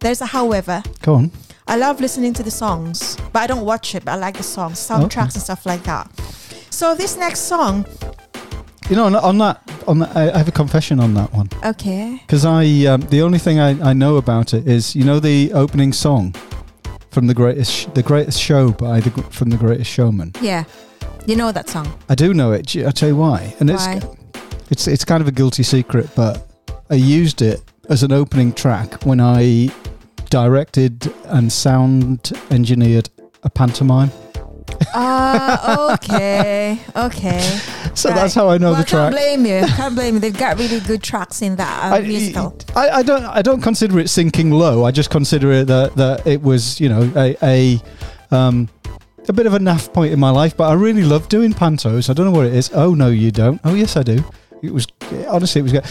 [0.00, 0.82] there's a however.
[1.02, 1.30] Go on.
[1.68, 4.04] I love listening to the songs, but I don't watch it.
[4.04, 6.08] But I like the songs, soundtracks, and stuff like that.
[6.70, 7.84] So this next song,
[8.88, 11.48] You know, on, on that, on that, I I have a confession on that one
[11.64, 15.18] okay, because I um, the only thing I, I know about it is you know
[15.20, 16.34] the opening song
[17.10, 20.32] from the greatest Sh- the greatest show by the from the Greatest Showman.
[20.40, 20.64] yeah,
[21.26, 21.86] you know that song.
[22.08, 22.76] I do know it.
[22.76, 23.86] I tell you why, and it's
[24.70, 26.46] it's it's kind of a guilty secret, but
[26.90, 29.70] I used it as an opening track when I
[30.30, 33.08] directed and sound engineered
[33.42, 34.10] a pantomime.
[34.94, 37.58] Ah, okay, okay.
[37.96, 38.16] So Right.
[38.16, 39.14] that's how I know well, the track.
[39.14, 39.66] I can't blame you.
[39.68, 40.20] Can't blame you.
[40.20, 42.54] They've got really good tracks in that uh, I, musical.
[42.74, 44.84] I, I don't I don't consider it sinking low.
[44.84, 47.80] I just consider it that, that it was you know a, a
[48.30, 48.68] um
[49.28, 50.54] a bit of a naff point in my life.
[50.58, 52.10] But I really love doing pantos.
[52.10, 52.70] I don't know what it is.
[52.74, 53.62] Oh no, you don't.
[53.64, 54.22] Oh yes, I do.
[54.62, 54.86] It was
[55.28, 55.84] honestly it was good.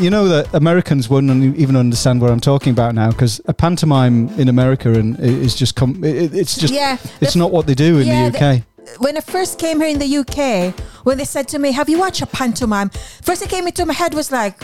[0.00, 4.28] You know that Americans wouldn't even understand what I'm talking about now because a pantomime
[4.40, 7.74] in America and is just com- it, it's just yeah, it's the not what they
[7.74, 8.62] do in yeah, the UK.
[8.98, 11.98] when I first came here in the UK, when they said to me, "Have you
[11.98, 12.90] watched a pantomime?"
[13.22, 14.62] First thing came into my head was like,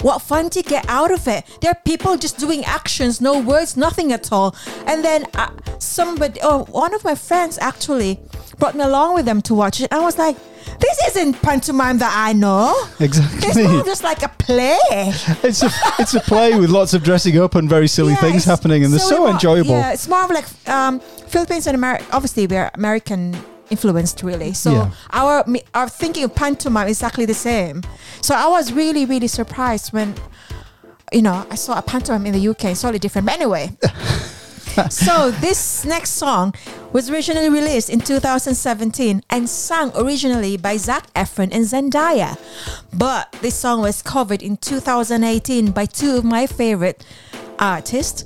[0.00, 3.76] "What fun to get out of it?" There are people just doing actions, no words,
[3.76, 4.56] nothing at all.
[4.86, 8.18] And then uh, somebody, oh, one of my friends actually
[8.58, 9.92] brought me along with them to watch it.
[9.92, 10.36] I was like,
[10.80, 12.74] "This isn't pantomime that I know.
[13.00, 13.48] Exactly.
[13.62, 14.78] It's more just like a play."
[15.42, 18.44] It's a it's a play with lots of dressing up and very silly Yeah, things
[18.44, 19.70] happening, and they're so, wa- enjoyable.
[19.72, 22.04] Yeah, it's more of like um, Philippines and America.
[22.12, 23.36] Obviously, we're American
[23.70, 24.52] influenced, really.
[24.54, 24.90] So Yeah.
[25.12, 27.82] our our thinking of pantomime is exactly the same.
[28.22, 30.14] So I was really really surprised when
[31.12, 32.64] you know I saw a pantomime in the UK.
[32.72, 33.26] It's totally different.
[33.26, 33.70] But anyway.
[34.90, 36.54] so this next song
[36.92, 42.38] was originally released in 2017 and sung originally by Zac Efron and Zendaya.
[42.92, 47.04] But this song was covered in 2018 by two of my favorite
[47.58, 48.24] artists.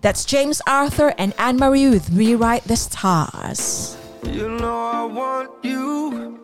[0.00, 3.96] That's James Arthur and Anne Marie with Rewrite the Stars.
[4.24, 6.40] You know I want you.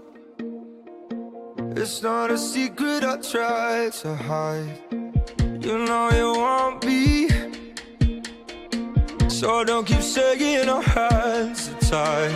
[1.75, 4.79] It's not a secret I try to hide.
[5.61, 7.56] You know you want me.
[9.41, 12.33] So don't keep saying our hands tied.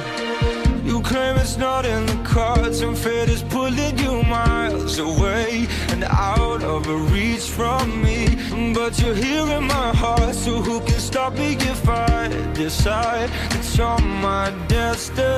[0.84, 6.05] You claim it's not in the cards, and fate is pulling you miles away and
[6.05, 8.28] out of reach from me.
[8.74, 13.78] But you're here in my heart, so who can stop me if I decide it's
[13.78, 15.30] you're my destiny?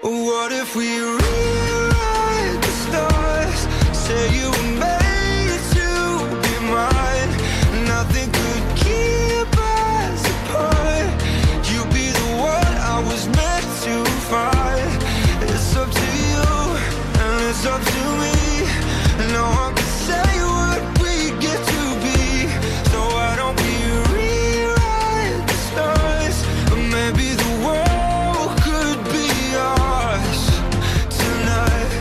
[0.00, 3.60] What if we rewrite the stars?
[3.96, 4.99] Say you were
[17.66, 18.32] up to me.
[19.34, 22.20] No one say what we get to be.
[22.90, 23.00] So
[23.40, 23.58] don't
[24.12, 26.36] rewrite the stars?
[26.96, 29.28] Maybe the world could be
[29.72, 30.40] ours
[31.20, 31.92] tonight.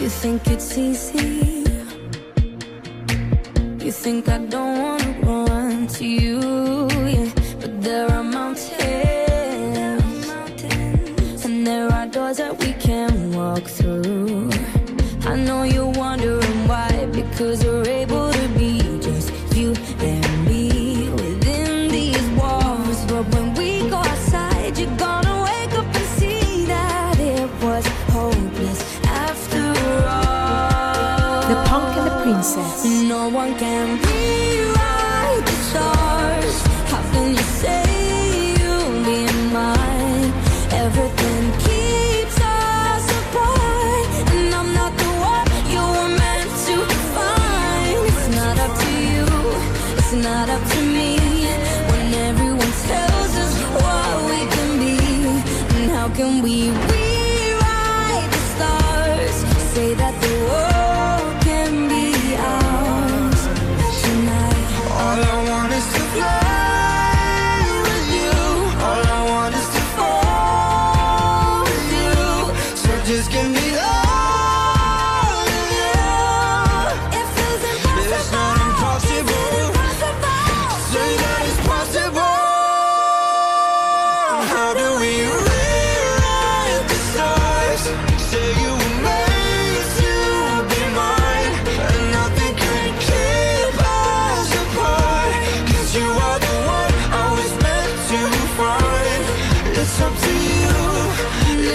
[0.00, 1.24] You think it's easy.
[3.84, 6.25] You think I don't wanna run to you,
[13.46, 14.50] walk through.
[15.32, 15.95] I know you're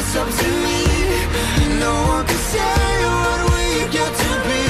[0.02, 0.80] it's up to me.
[1.80, 3.66] No one can say what we
[3.97, 4.64] get to be.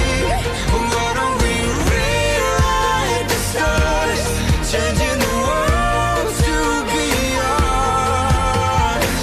[0.92, 1.54] Why don't we
[1.90, 4.24] rewrite the stars?
[4.72, 6.56] Changing the world to
[6.92, 7.08] be
[7.48, 9.16] ours.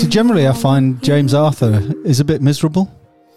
[0.00, 2.88] So generally, I find James Arthur is a bit miserable,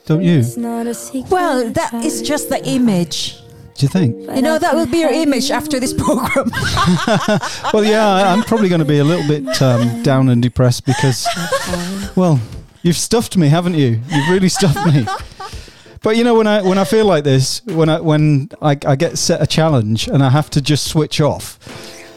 [0.06, 0.40] don't you?
[0.40, 1.32] It's not a secret.
[1.32, 3.43] Well, that is just the image.
[3.76, 4.16] Do you think?
[4.36, 6.52] You know, that will be your image after this program.
[7.74, 11.28] Well, yeah, I'm probably going to be a little bit um, down and depressed because,
[12.16, 12.40] well,
[12.84, 14.00] you've stuffed me, haven't you?
[14.10, 15.06] You've really stuffed me.
[16.04, 18.96] But you know, when I when I feel like this, when I when I, I
[18.96, 21.58] get set a challenge and I have to just switch off,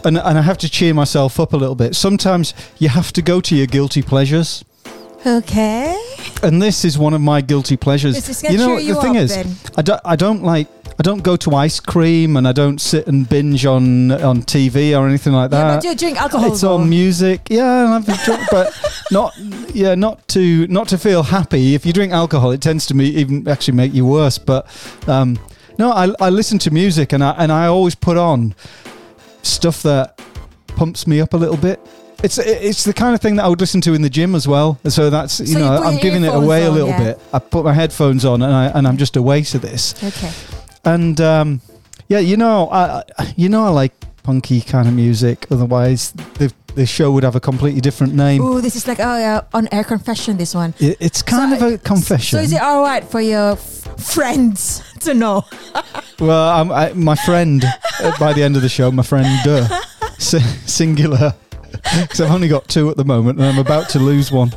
[0.04, 1.94] and and I have to cheer myself up a little bit.
[1.94, 4.64] Sometimes you have to go to your guilty pleasures.
[5.24, 5.96] okay.
[6.42, 8.42] and this is one of my guilty pleasures.
[8.42, 9.54] You know, you the thing is, then.
[9.76, 10.68] I don't, I don't like,
[10.98, 14.98] I don't go to ice cream, and I don't sit and binge on on TV
[14.98, 15.58] or anything like that.
[15.58, 16.52] Yeah, but you drink alcohol.
[16.52, 18.74] it's on music, yeah, and I've drunk, but
[19.10, 19.36] not,
[19.74, 21.74] yeah, not to not to feel happy.
[21.74, 24.38] If you drink alcohol, it tends to me even actually make you worse.
[24.38, 24.66] But
[25.06, 25.38] um,
[25.78, 28.54] no, I, I listen to music, and I and I always put on
[29.42, 30.20] stuff that
[30.68, 31.78] pumps me up a little bit.
[32.24, 34.48] It's it's the kind of thing that I would listen to in the gym as
[34.48, 34.78] well.
[34.82, 37.04] And so that's you So know put I'm giving it away a little yeah.
[37.04, 37.20] bit.
[37.34, 40.02] I put my headphones on and I and I'm just away to this.
[40.02, 40.32] Okay.
[40.86, 41.60] And um,
[42.08, 43.02] yeah, you know, I
[43.36, 45.46] you know I like punky kind of music.
[45.50, 48.40] Otherwise, the the show would have a completely different name.
[48.42, 50.36] Oh, this is like oh yeah, on air confession.
[50.36, 50.72] This one.
[50.78, 52.38] It, it's kind So, of a confession.
[52.38, 55.44] So is it all right for your f- friends to know?
[56.18, 57.62] Well, I'm, I, my friend,
[58.00, 59.68] uh, by the end of the show, my friend, uh,
[60.18, 61.34] si- singular,
[62.00, 64.50] because I've only got two at the moment and I'm about to lose one.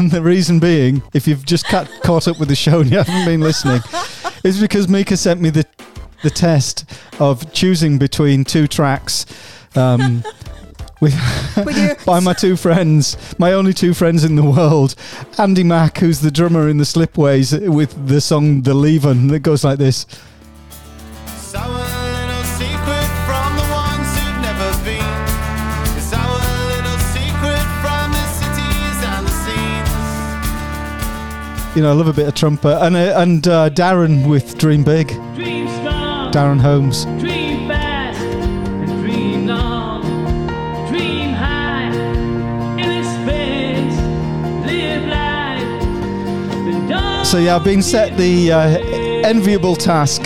[0.00, 2.96] And the reason being, if you've just ca- caught up with the show and you
[2.96, 3.82] haven't been listening,
[4.44, 5.66] is because Mika sent me the,
[6.22, 9.26] the test of choosing between two tracks.
[9.76, 10.24] Um,
[11.02, 11.14] with
[11.66, 14.94] With by my two friends, my only two friends in the world,
[15.36, 19.64] Andy Mack, who's the drummer in the Slipways, with the song "The Leven" that goes
[19.64, 20.06] like this.
[21.26, 21.99] Sour
[31.76, 32.76] You know, I love a bit of trumpet.
[32.84, 35.08] And uh, and uh, Darren with Dream Big.
[35.36, 37.04] Dream strong, Darren Holmes.
[37.20, 40.02] dream fast, and dream long.
[40.88, 41.92] Dream high
[42.76, 43.96] in space,
[44.66, 46.88] live life.
[46.88, 48.58] Then So yeah, I've been set the uh,
[49.24, 50.22] enviable task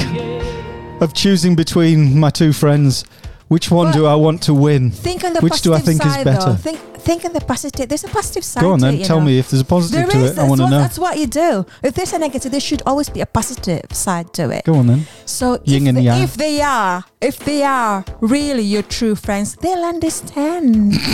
[1.02, 3.04] of choosing between my two friends.
[3.48, 4.90] Which one do I want to win?
[4.90, 6.56] Think on the Which do I positive think is side, better?
[7.04, 7.88] Think on the positive.
[7.88, 8.62] There's a positive side.
[8.62, 9.26] Go on then, it, tell know.
[9.26, 10.30] me if there's a positive There to is.
[10.32, 10.38] it.
[10.38, 10.78] I want to know.
[10.78, 11.66] that's what you do.
[11.82, 14.64] If there's a negative, there should always be a positive side to it.
[14.64, 15.06] Go on then.
[15.26, 16.22] So Yin if, and yang.
[16.22, 20.94] if they are, if they are really your true friends, they'll understand.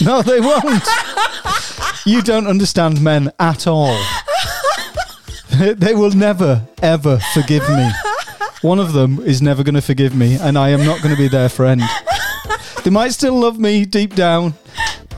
[0.00, 0.84] No, they won't.
[2.06, 3.98] you don't understand men at all.
[5.50, 7.90] they will never, ever forgive me.
[8.62, 11.20] One of them is never going to forgive me, and I am not going to
[11.20, 11.82] be their friend.
[12.84, 14.54] They might still love me deep down,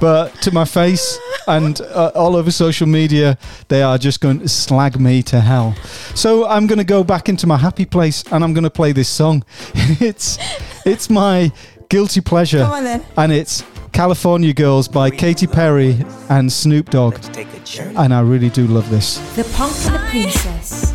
[0.01, 3.39] but to my face and uh, all over social media,
[3.69, 5.75] they are just going to slag me to hell.
[6.15, 8.93] So I'm going to go back into my happy place, and I'm going to play
[8.93, 9.45] this song.
[10.01, 10.39] it's
[10.87, 11.53] it's my
[11.89, 13.05] guilty pleasure Come on then.
[13.17, 15.99] and it's California Girls by Katy Perry
[16.29, 17.19] and Snoop Dogg.
[17.77, 19.19] And I really do love this.
[19.37, 20.95] The Punk and the Princess.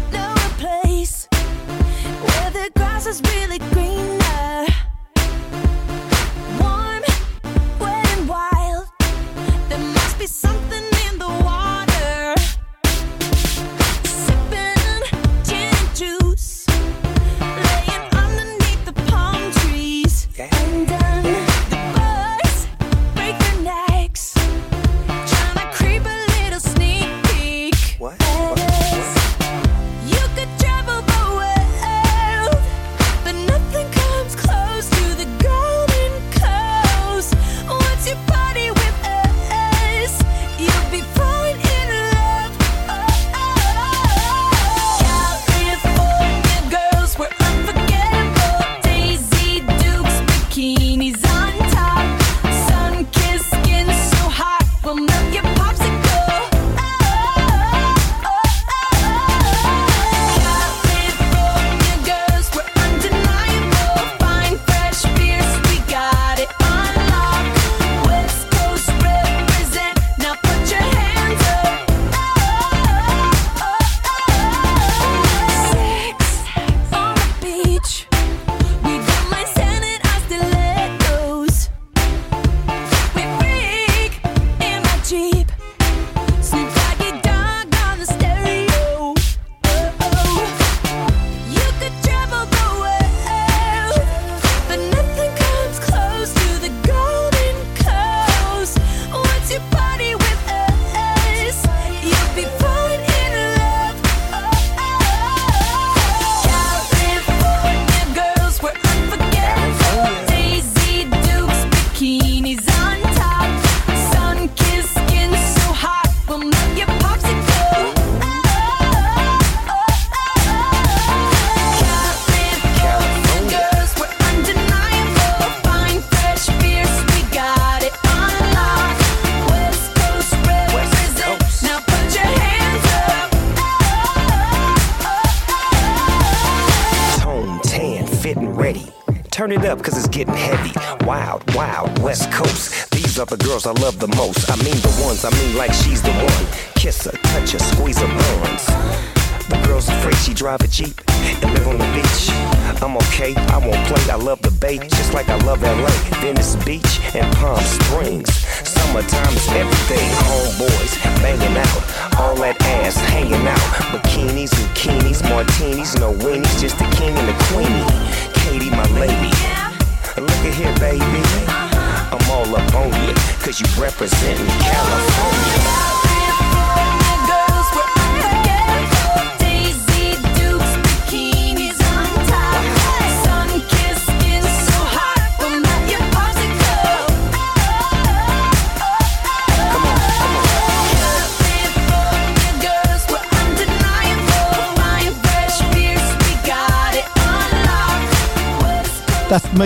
[139.65, 139.94] Up cause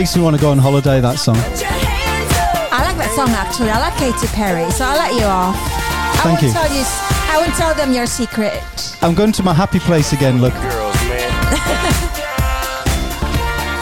[0.10, 1.36] makes me want to go on holiday, that song.
[1.36, 2.74] put your hands up.
[2.74, 3.70] I like that song actually.
[3.70, 5.54] I like Katy Perry, so I'll let you off.
[5.54, 6.52] I Thank won't you.
[6.52, 6.82] tell you.
[7.30, 8.58] I won't tell them your secret.
[9.04, 10.98] I'm going to my happy place again, look, Girls,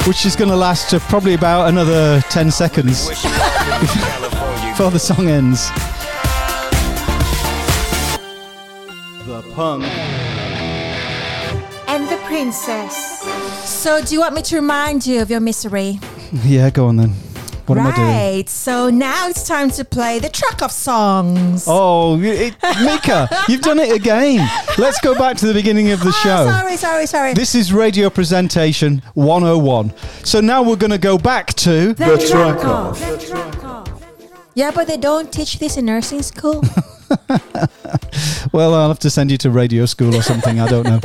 [0.06, 3.88] which is going to last uh, probably about another 10 seconds Wish you all could
[3.88, 5.72] be California before the song ends.
[9.24, 9.86] The punk.
[11.88, 13.24] And the princess.
[13.64, 16.02] So, do you want me to remind you of your misery?
[16.44, 17.10] Yeah, go on then.
[17.68, 18.08] What am I doing?
[18.08, 18.50] right.
[18.50, 21.66] So now it's time to play the track of songs.
[21.68, 24.48] Oh, it, Mika, you've done it again.
[24.78, 26.46] Let's go back to the beginning of the Oh, show.
[26.50, 27.34] sorry, sorry, sorry.
[27.34, 29.94] This is radio presentation 101.
[30.24, 33.02] So now we're going to go back to The track off.
[34.56, 36.64] yeah, but they don't teach this in nursing school.
[38.54, 40.60] Well, I'll have to send you to radio school or something.
[40.60, 41.00] I don't know.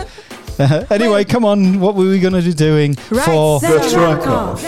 [0.59, 1.81] Uh, anyway, come on.
[1.81, 4.62] What were we going to be doing Right, for The track off.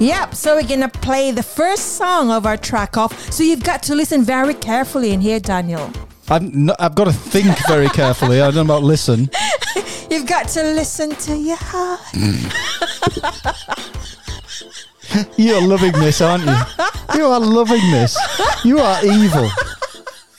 [0.00, 0.34] Yep.
[0.34, 3.32] So we're gonna play the first song of our track off.
[3.32, 5.90] So you've got to listen very carefully in here, Daniel.
[6.28, 8.40] I've, n- I've got to think very carefully.
[8.40, 9.28] I don't know about listen.
[10.10, 12.00] You've got to listen to your heart.
[15.36, 16.56] You're loving this, aren't you?
[17.14, 18.16] You are loving this.
[18.64, 19.50] You are evil.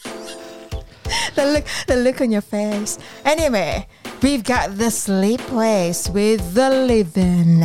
[1.36, 2.98] the look, the look on your face.
[3.26, 3.88] Anyway,
[4.22, 7.64] we've got the Slipways with the Leven.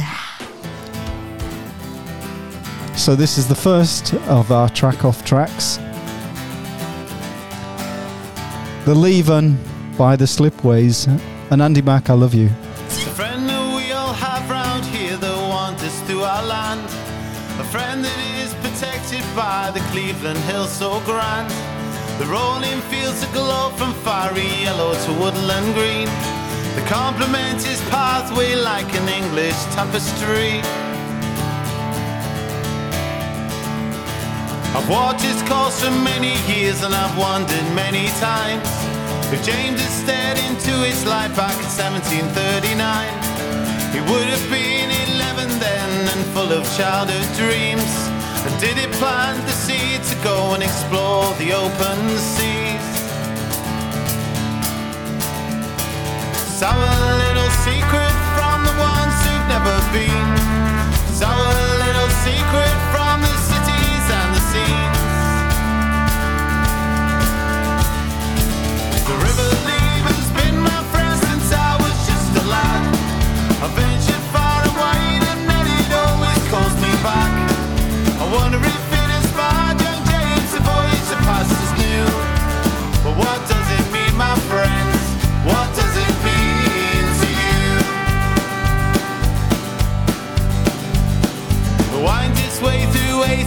[2.99, 5.77] So this is the first of our track off tracks.
[8.85, 9.57] The Leven
[9.97, 11.07] by the Slipways.
[11.51, 12.47] And Andy Mack, I love you.
[12.49, 16.85] A friend that we all have round here that wants us to our land.
[17.61, 21.49] A friend that is protected by the Cleveland Hills so grand.
[22.19, 26.09] The rolling fields aglow from fiery yellow to woodland green.
[26.75, 30.61] The complement his pathway like an English tapestry.
[34.77, 38.69] I've watched his course for many years and I've wondered many times
[39.33, 42.77] if James had stared into his life back in 1739.
[43.93, 47.89] He would have been 11 then and full of childhood dreams.
[48.45, 52.89] And did he plant the seed to go and explore the open seas?
[56.45, 56.77] It's our
[57.25, 60.29] little secret from the ones who've never been.
[61.09, 61.53] It's our
[61.85, 62.78] little secret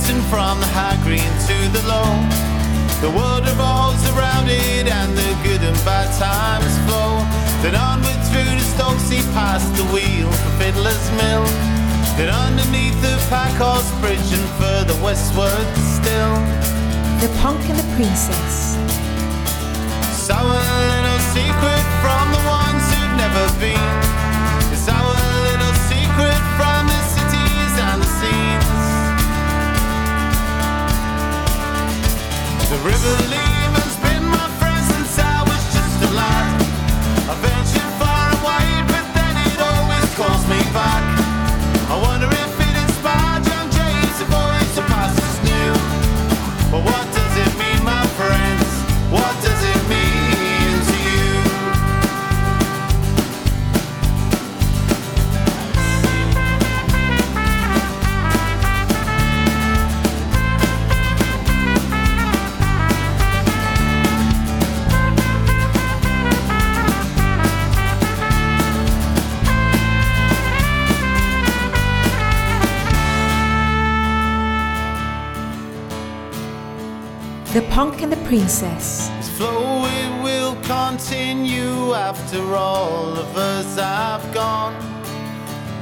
[0.01, 2.09] Ayton from the high green to the low.
[3.01, 7.21] The world revolves around it and the good and bad times flow.
[7.61, 11.45] Then onward through the Stokesley past the wheel for Fiddler's Mill.
[12.17, 16.33] Then underneath the Packhorse Bridge and further westward still.
[17.21, 18.77] The punk and the princess.
[20.09, 21.80] It's our little secret
[40.73, 41.10] back.
[77.53, 79.09] The punk and the princess.
[79.17, 84.73] This flow it will continue after all of us have gone.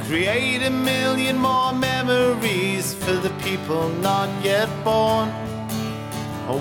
[0.07, 5.29] Create a million more memories for the people not yet born.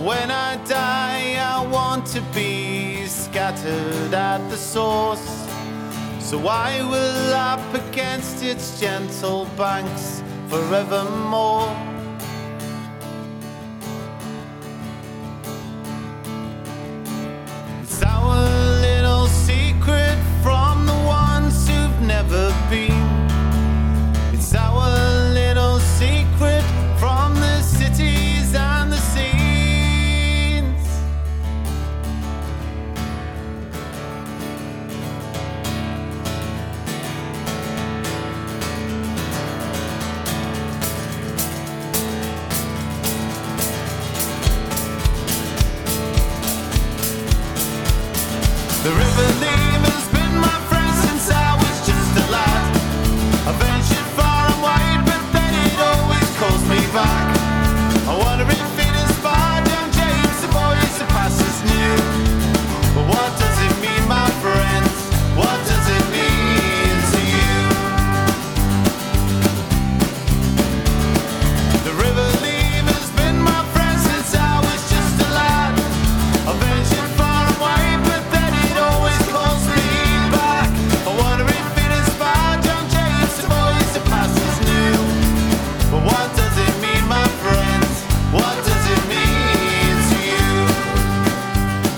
[0.04, 5.26] When I die, I want to be scattered at the source.
[6.20, 11.87] So I will lap against its gentle banks forevermore.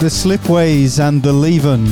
[0.01, 1.85] The Slipways and the Leven.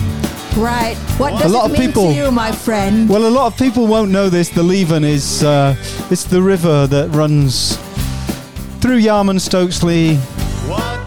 [0.56, 0.96] Right.
[1.18, 3.08] What A does lot it of mean people- to you, my friend?
[3.08, 4.48] Well, a lot of people won't know this.
[4.48, 5.76] The Leven is uh,
[6.10, 7.76] it's the river that runs
[8.80, 10.16] through Yarm and Stokesley,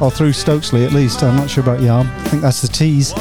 [0.02, 1.24] or through Stokesley at least.
[1.24, 2.08] I'm not sure about Yarm.
[2.08, 3.14] I think that's the Tees.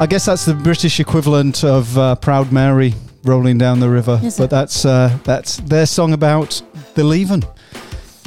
[0.00, 4.36] I guess that's the British equivalent of uh, Proud Mary rolling down the river, Is
[4.36, 4.50] but it?
[4.50, 6.60] that's uh, that's their song about
[6.94, 7.42] the Leven.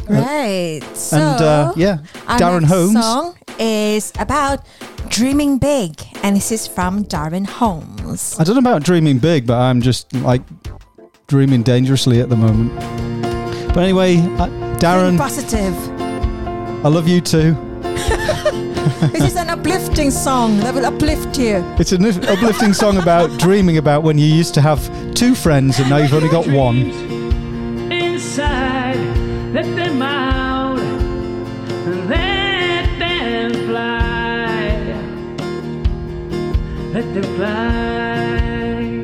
[0.10, 0.82] Right.
[0.94, 1.98] So, and uh, yeah,
[2.28, 2.94] our Darren next Holmes.
[3.02, 4.66] song is about
[5.10, 8.36] dreaming big, and this is from Darren Holmes.
[8.40, 10.42] I don't know about dreaming big, but I'm just like
[11.28, 12.74] dreaming dangerously at the moment.
[13.74, 15.76] But anyway, uh, Think Darren, positive.
[16.86, 17.56] I love you too.
[19.12, 21.64] this is an uplifting song that will uplift you.
[21.78, 24.80] It's an uplifting song about dreaming about when you used to have
[25.14, 26.78] two friends and now you've only got one.
[27.92, 28.67] inside.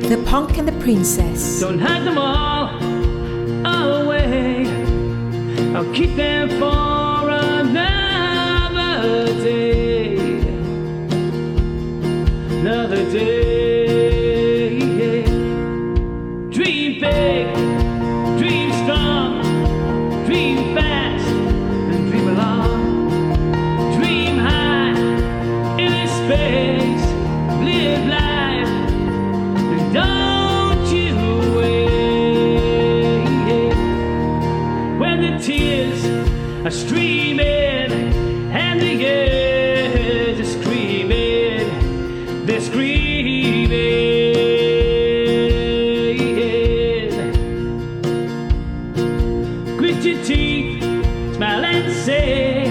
[0.08, 1.60] The Punk and the Princess.
[1.60, 2.70] Don't hide them all
[3.66, 4.68] away.
[5.74, 10.18] I'll keep them for another day.
[12.60, 13.53] Another day.
[36.74, 37.92] Streaming
[38.52, 43.14] and the years are screaming, they're screaming.
[49.78, 50.84] Grit your teeth,
[51.36, 52.66] smile and say,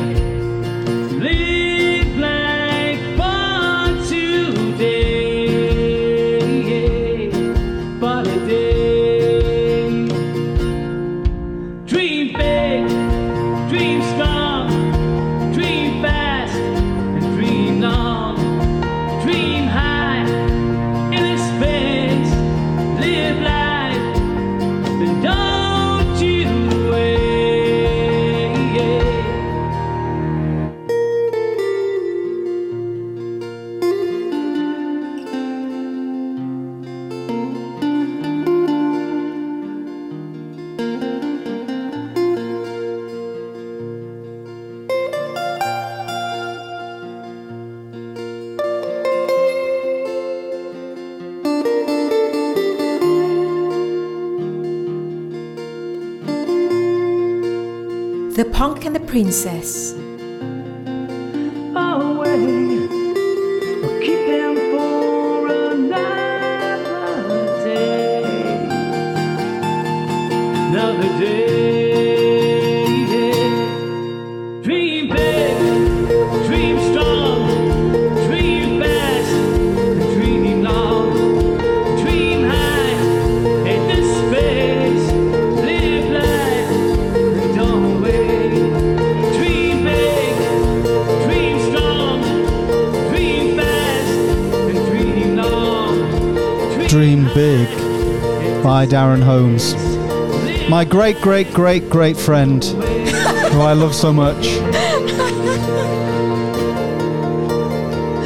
[100.93, 104.45] great, great, great, great friend who I love so much.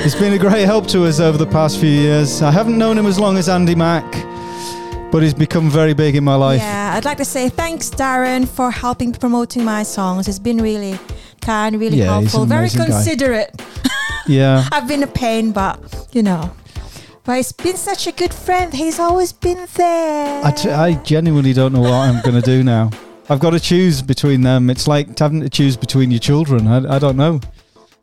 [0.03, 2.43] He's been a great help to us over the past few years.
[2.43, 4.05] I haven't known him as long as Andy Mack,
[5.13, 6.61] but he's become very big in my life.
[6.61, 10.27] Yeah, I'd like to say thanks, Darren, for helping promoting my songs.
[10.27, 10.99] It's been really
[11.41, 13.63] kind, really Yeah, helpful, very considerate.
[14.27, 14.69] Yeah.
[14.73, 15.79] I've been a pain, but
[16.11, 16.51] you know.
[17.27, 18.73] But he's been such a good friend.
[18.73, 20.45] He's always been there.
[20.45, 22.91] I, t- I genuinely don't know what I'm going to do now.
[23.29, 24.71] I've got to choose between them.
[24.71, 26.69] It's like having to choose between your children.
[26.69, 27.41] I, I don't know.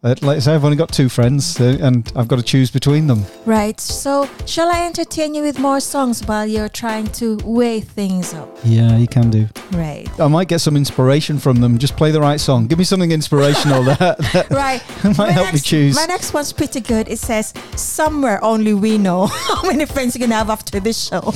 [0.04, 2.70] Uh, like I say, I've only got two friends uh, and I've got to choose
[2.70, 3.24] between them.
[3.45, 3.80] Right.
[3.80, 8.49] So, shall I entertain you with more songs while you're trying to weigh things up?
[8.66, 9.47] Yeah, you can do.
[9.72, 10.10] Right.
[10.20, 11.78] I might get some inspiration from them.
[11.78, 12.68] Just play the right song.
[12.68, 14.82] Give me something inspirational that, that Right.
[15.18, 15.95] might help me choose.
[15.95, 17.08] My next one's pretty good.
[17.08, 21.32] It says, Somewhere only we know how many friends you can have after this show.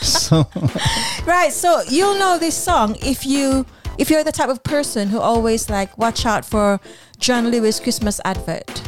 [0.00, 0.46] So,
[1.26, 1.50] Right.
[1.52, 3.66] So you'll know this song if you
[4.02, 6.80] if you're the type of person who always like watch out for
[7.20, 8.82] John Lewis Christmas advert.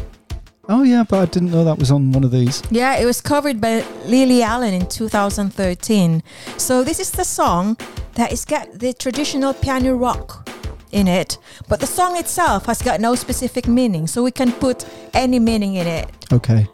[0.68, 2.60] oh yeah, but I didn't know that was on one of these.
[2.68, 6.20] Yeah, it was covered by Lily Allen in 2013.
[6.56, 7.76] So this is the song
[8.14, 10.50] that is got the traditional piano rock
[10.90, 11.38] in it,
[11.68, 15.76] but the song itself has got no specific meaning, so we can put any meaning
[15.76, 16.08] in it.
[16.32, 16.66] Okay.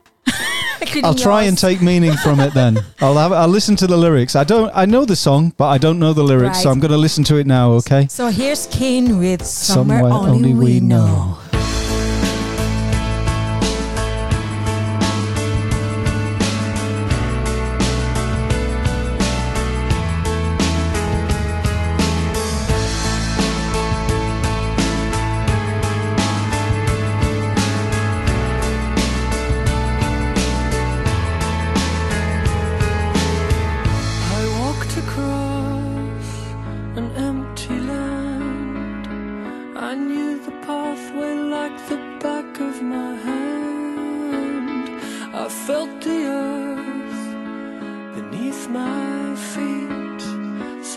[1.05, 2.79] I'll try and take meaning from it then.
[3.01, 4.37] I'll have, I'll listen to the lyrics.
[4.37, 6.91] I don't I know the song, but I don't know the lyrics, so I'm going
[6.93, 8.07] to listen to it now, okay?
[8.09, 11.39] So here's Keane with Somewhere, only, We know.
[11.45, 11.50] I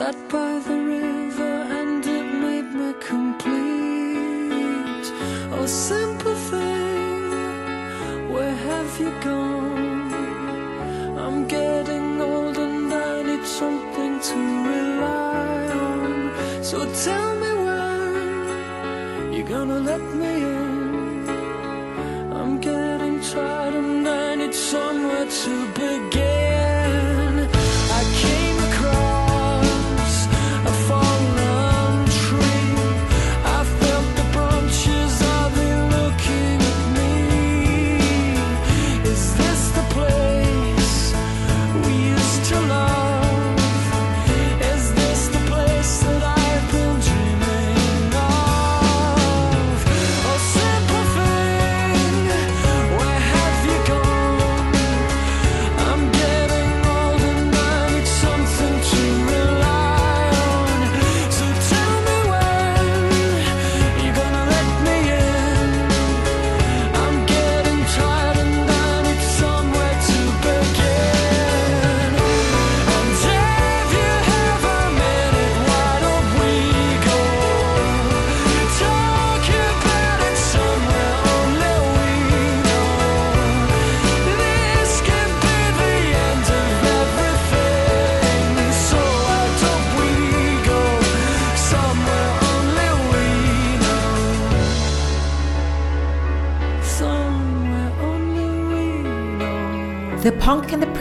[0.04, 0.53] By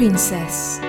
[0.03, 0.82] Princess.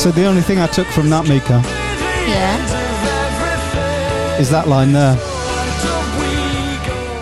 [0.00, 1.60] So the only thing I took from that, Mika,
[2.26, 2.56] Yeah.
[4.38, 5.14] is that line there.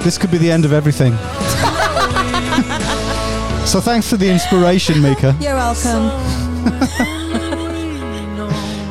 [0.05, 1.13] This could be the end of everything.
[3.67, 5.35] so thanks for the inspiration, Mika.
[5.41, 6.09] You're welcome.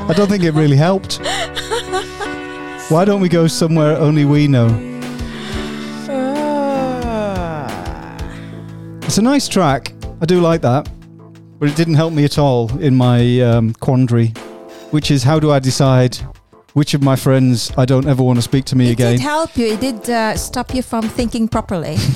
[0.10, 1.22] I don't think it really helped.
[2.90, 4.68] Why don't we go somewhere only we know?
[6.10, 8.18] Ah.
[9.04, 9.94] It's a nice track.
[10.20, 10.90] I do like that.
[11.60, 14.28] But it didn't help me at all in my um, quandary,
[14.92, 16.16] which is how do I decide
[16.74, 19.14] which of my friends I don't ever want to speak to me It again?
[19.14, 19.66] did help you.
[19.74, 21.98] It did uh, stop you from thinking properly.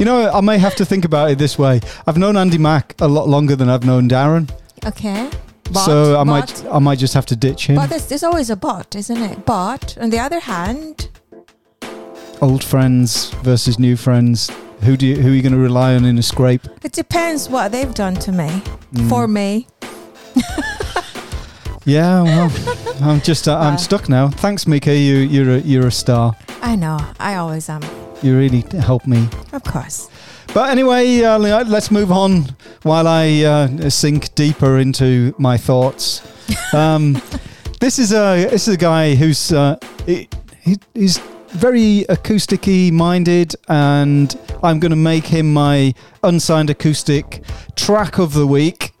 [0.00, 1.78] You know, I may have to think about it this way.
[2.06, 4.50] I've known Andy Mack a lot longer than I've known Darren,
[4.86, 5.28] okay.
[5.64, 7.76] But, so I might I might just have to ditch him.
[7.76, 9.44] But there's, there's always a but, isn't it?
[9.44, 11.10] But on the other hand,
[12.40, 14.50] Old friends versus new friends.
[14.82, 16.66] Who do you, who are you going to rely on in a scrape?
[16.82, 18.48] it depends what they've done to me.
[18.94, 19.08] Mm.
[19.08, 19.66] For me,
[21.86, 22.52] Yeah, well,
[23.00, 23.76] I'm just uh, I'm Wow.
[23.76, 24.28] stuck now.
[24.28, 24.94] Thanks, Mika.
[24.94, 26.34] You you're a, you're a star.
[26.62, 26.98] I know.
[27.18, 27.80] I always am.
[28.22, 29.28] You really helped me.
[29.52, 30.08] Of course.
[30.52, 32.44] But anyway, uh, let's move on
[32.82, 36.22] while I uh, sink deeper into my thoughts.
[36.74, 37.20] Um,
[37.80, 40.28] this is a this is a guy who's uh, he,
[40.60, 41.18] he, he's
[41.52, 47.42] very acousticy minded, and I'm going to make him my unsigned acoustic
[47.76, 48.92] track of the week.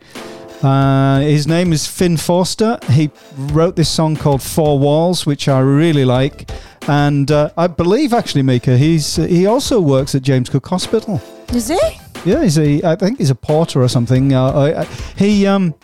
[0.62, 2.78] Uh, his name is Finn Forster.
[2.90, 6.50] He wrote this song called Four Walls, which I really like.
[6.86, 11.20] And uh, I believe, actually, Mika, he's he also works at James Cook Hospital.
[11.54, 11.78] Is he?
[12.24, 12.82] Yeah, he's a.
[12.82, 14.34] I think he's a porter or something.
[14.34, 14.84] Uh, I, I,
[15.16, 15.74] he, um,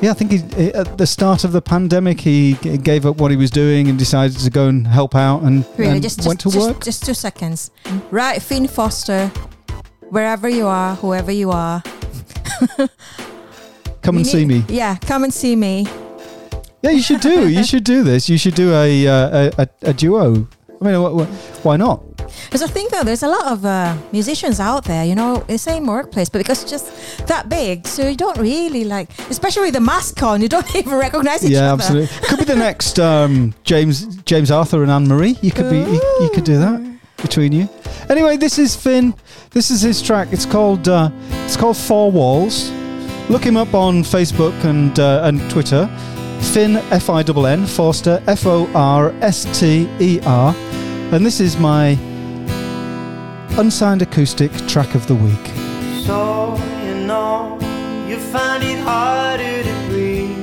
[0.00, 3.36] yeah, I think he, at the start of the pandemic, he gave up what he
[3.36, 5.92] was doing and decided to go and help out and, Really?
[5.92, 6.84] and just, just, went to just, work.
[6.84, 7.70] just two seconds.
[8.10, 9.28] Right, Finn Forster,
[10.08, 11.82] wherever you are, whoever you are.
[14.02, 14.64] Come and we see me.
[14.68, 15.86] Yeah, come and see me.
[16.82, 17.48] Yeah, you should do.
[17.50, 18.30] you should do this.
[18.30, 20.48] You should do a uh, a, a, a duo.
[20.80, 22.02] I mean, wh- wh- why not?
[22.50, 23.04] There's a thing though.
[23.04, 26.62] There's a lot of uh, musicians out there, you know, the same workplace, but because
[26.62, 30.48] it's just that big, so you don't really like, especially with the mask on, you
[30.48, 31.82] don't even recognize each yeah, other.
[31.82, 32.28] Yeah, absolutely.
[32.28, 35.36] Could be the next um, James James Arthur and Anne Marie.
[35.42, 35.78] You could be.
[35.78, 37.68] You, you could do that between you.
[38.08, 39.14] Anyway, this is Finn.
[39.50, 40.28] This is his track.
[40.32, 41.10] It's called uh,
[41.44, 42.70] it's called Four Walls.
[43.28, 45.88] Look him up on Facebook and uh, and Twitter.
[46.40, 50.54] Finn F I N N Forster F O R S T E R,
[51.12, 51.96] and this is my
[53.58, 55.46] unsigned acoustic track of the week.
[56.06, 57.58] So you know
[58.08, 60.36] you find it harder to breathe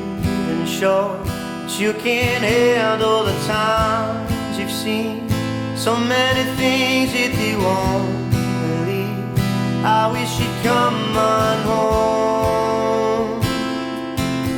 [0.49, 5.29] and show that you can't handle the times you've seen
[5.75, 9.39] so many things that you won't believe.
[9.85, 13.41] I wish you'd come on home.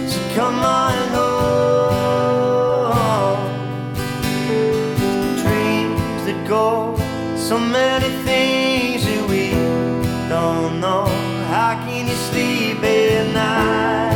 [0.09, 1.28] So come on home.
[7.49, 9.49] So many things that we
[10.29, 11.05] don't know.
[11.49, 14.13] How can you sleep at night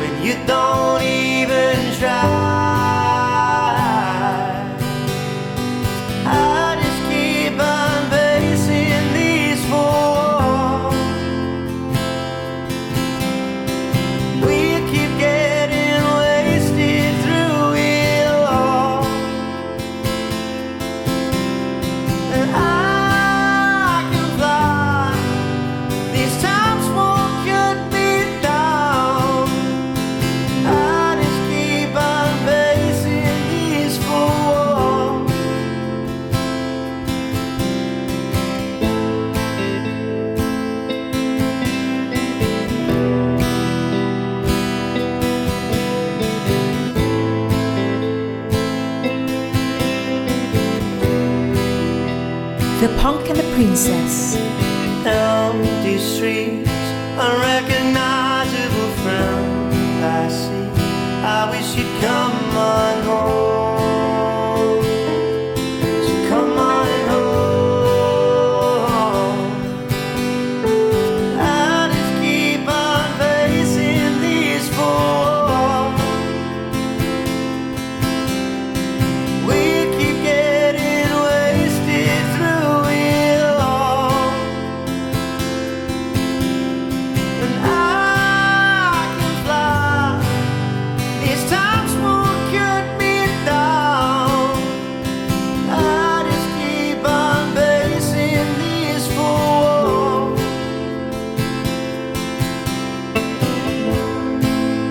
[0.00, 2.37] when you don't even try?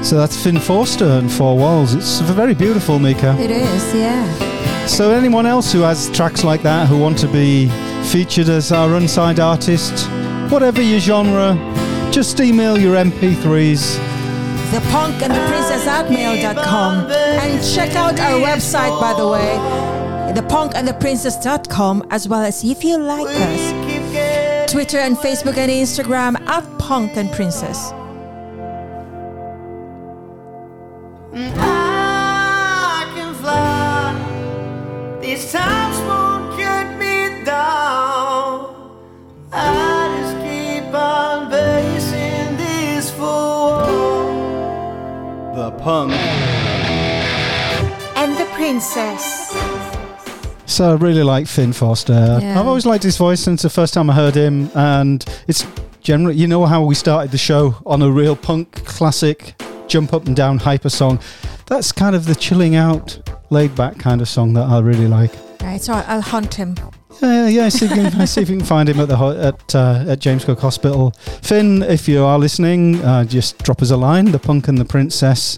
[0.08, 1.94] So that's Finn Forster and Four Walls.
[1.94, 3.36] It's very beautiful, Mika.
[3.42, 4.86] It is, yeah.
[4.86, 7.68] So anyone else who has tracks like that who want to be
[8.10, 10.08] featured as our unsigned artist,
[10.50, 11.58] whatever your genre,
[12.10, 13.98] just email your MP3s.
[14.72, 17.12] The punk and the princess at mail.com.
[17.12, 22.44] And check out our website, by the way, the punk and the princess.com, as well
[22.44, 27.92] as if you like us, Twitter and Facebook and Instagram at punk and princess.
[50.78, 52.38] So I really like Finn Forster.
[52.40, 52.60] Yeah.
[52.60, 55.66] I've always liked his voice since the first time I heard him, and it's
[56.02, 60.28] generally, you know, how we started the show on a real punk classic, jump up
[60.28, 61.20] and down hyper song.
[61.66, 65.32] That's kind of the chilling out, laid back kind of song that I really like.
[65.64, 66.76] Right, so I'll hunt him.
[67.24, 67.70] Yeah, yeah.
[67.70, 70.06] See if you can, see if you can find him at the ho- at uh,
[70.08, 71.10] at James Cook Hospital.
[71.42, 74.26] Finn, if you are listening, uh, just drop us a line.
[74.26, 75.58] The Punk and the Princess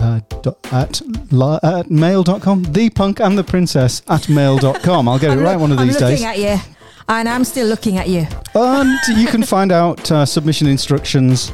[0.00, 1.00] uh, do- at,
[1.30, 2.62] li- at mail.com.
[2.64, 5.08] The punk and the princess at mail.com.
[5.08, 6.54] I'll get it right look- one of these I'm these looking days.
[6.54, 6.74] at you,
[7.08, 8.26] and I'm still looking at you.
[8.54, 11.52] And you can find out uh, submission instructions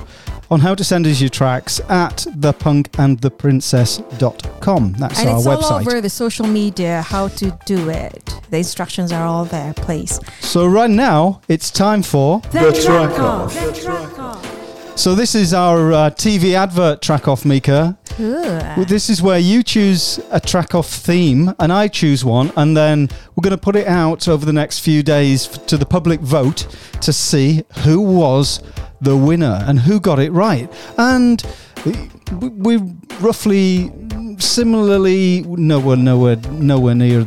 [0.51, 4.93] on how to send us your tracks at thepunkandtheprincess.com.
[4.99, 5.71] That's and our it's website.
[5.71, 8.41] all over the social media how to do it.
[8.51, 10.21] The instructions are all there, please.
[10.41, 13.55] So right now it's time for The track off.
[13.55, 14.99] The track off.
[14.99, 17.97] So this is our uh, TV advert track off, Mika.
[18.19, 22.77] Well, This is where you choose a track off theme and I choose one, and
[22.77, 26.21] then we're going to put it out over the next few days to the public
[26.21, 26.67] vote
[27.01, 28.61] to see who was
[29.01, 30.71] the winner and who got it right.
[30.97, 31.43] And
[31.85, 32.77] we- we
[33.21, 33.93] roughly
[34.39, 37.25] similarly nowhere nowhere nowhere near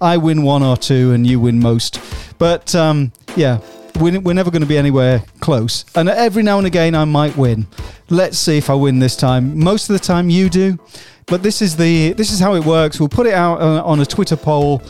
[0.00, 2.00] I win one or two and you win most.
[2.38, 3.58] But um, yeah,
[4.00, 5.84] we're, we're never going to be anywhere close.
[5.94, 7.66] And every now and again, I might win.
[8.10, 9.58] Let's see if I win this time.
[9.58, 10.78] Most of the time, you do.
[11.26, 12.98] But this is the this is how it works.
[12.98, 14.82] We'll put it out uh, on a Twitter poll,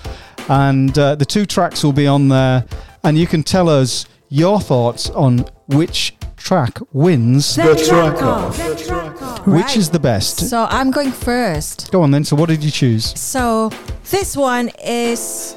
[0.48, 2.64] and uh, the two tracks will be on there,
[3.04, 8.56] and you can tell us your thoughts on which track wins, The track off.
[8.56, 9.46] The track off.
[9.46, 9.76] which Right.
[9.76, 10.48] is the best.
[10.48, 11.92] So I'm going first.
[11.92, 12.24] Go on then.
[12.24, 13.16] So what did you choose?
[13.20, 13.70] So
[14.10, 15.54] this one is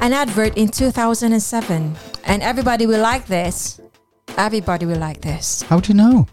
[0.00, 3.80] an advert in 2007, and everybody will like this.
[4.36, 5.62] Everybody will like this.
[5.62, 6.26] How do you know?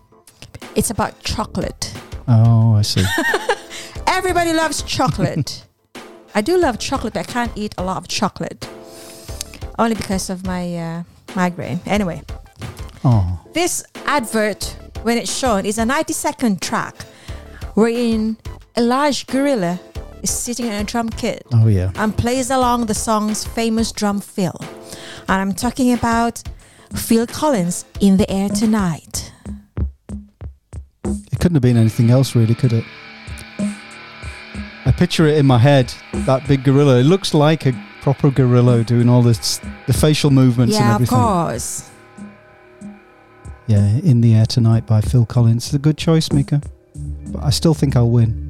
[0.76, 1.94] It's about chocolate.
[2.28, 3.04] Oh, I see.
[4.08, 5.66] Everybody loves chocolate.
[6.36, 8.68] I do love chocolate, but I can't eat a lot of chocolate.
[9.78, 11.04] Only because of my uh,
[11.36, 11.80] migraine.
[11.86, 12.22] Anyway,
[13.04, 16.96] oh, this advert, when it's shown, is a 90 second track
[17.74, 18.38] wherein
[18.76, 19.80] a large gorilla
[20.22, 21.92] is sitting on a drum kit oh yeah.
[21.96, 24.60] and plays along the song's famous drum fill.
[25.28, 26.44] And I'm talking about
[26.96, 29.32] Phil Collins in the air tonight.
[31.06, 32.84] It couldn't have been anything else, really, could it?
[34.86, 35.94] I picture it in my head.
[36.14, 37.00] That big gorilla.
[37.00, 41.18] It looks like a proper gorilla doing all this, the facial movements and everything.
[41.18, 41.90] yeah, of course.
[43.68, 45.68] Yeah, in the air tonight by Phil Collins.
[45.68, 46.62] It's a good choice, Mika.
[47.28, 48.49] But I still think I'll win.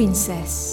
[0.00, 0.69] Princess.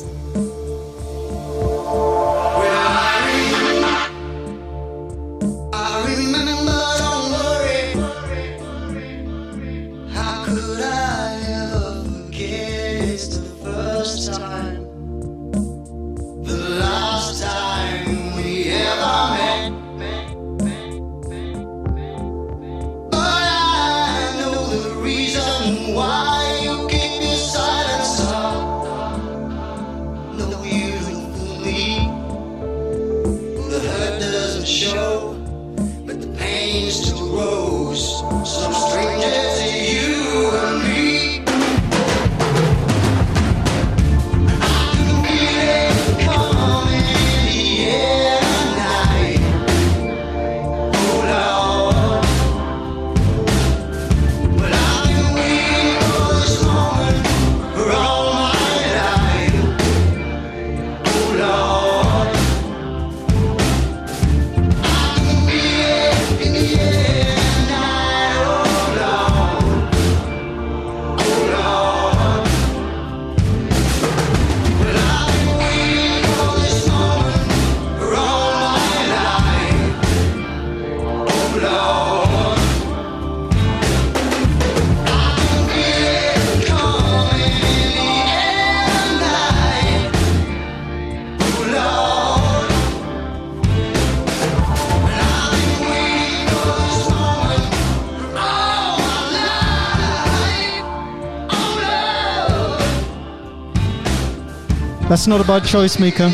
[105.17, 106.25] That's not a bad choice, Mika.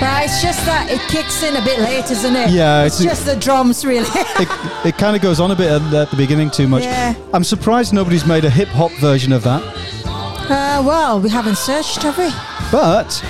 [0.00, 2.50] Right, it's just that it kicks in a bit late, isn't it?
[2.50, 4.06] Yeah, it's, it's- just the drums, really.
[4.14, 6.84] It, it kind of goes on a bit at, at the beginning too much.
[6.84, 7.16] Yeah.
[7.34, 9.60] I'm surprised nobody's made a hip hop version of that.
[10.06, 12.30] uh, well, we haven't searched, have we?
[12.70, 13.24] But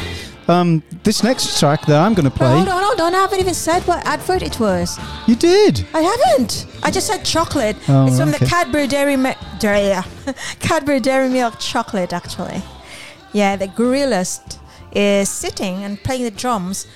[0.46, 3.14] um, this next track that I'm going to Oh, play, hold on, hold on.
[3.14, 4.98] I haven't even said what advert it was.
[5.26, 5.86] you did.
[5.94, 6.66] I haven't.
[6.82, 7.78] I just said chocolate.
[7.88, 8.38] Oh, it's from okay.
[8.40, 9.16] the Cadbury Dairy.
[9.58, 10.02] Dairy,
[10.60, 12.62] Cadbury Dairy Milk chocolate, actually.
[13.32, 14.40] Yeah, the Gorillas
[14.92, 16.86] is sitting and playing the drums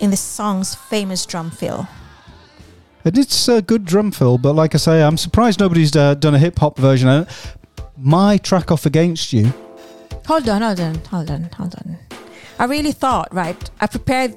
[0.00, 1.88] in the song's famous drum fill.
[3.04, 6.34] And it's a good drum fill, but like I say, I'm surprised nobody's uh, done
[6.34, 7.08] a hip hop version.
[7.08, 7.34] of it.
[7.96, 9.52] My track off against you.
[10.26, 11.98] Hold on, hold on, hold on, hold on.
[12.58, 13.70] I really thought, right?
[13.80, 14.36] I prepared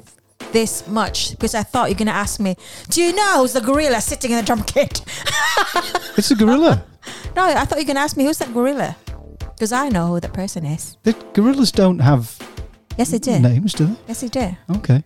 [0.51, 2.55] this much because I thought you're going to ask me,
[2.89, 5.01] Do you know who's the gorilla sitting in the drum kit?
[6.17, 6.83] It's a gorilla.
[7.35, 8.95] no, I thought you were going to ask me, Who's that gorilla?
[9.57, 10.97] Because I know who the person is.
[11.03, 12.37] the gorillas don't have
[12.97, 13.41] Yes, they did.
[13.41, 13.95] names, do they?
[14.07, 14.57] Yes, they did.
[14.77, 15.03] Okay.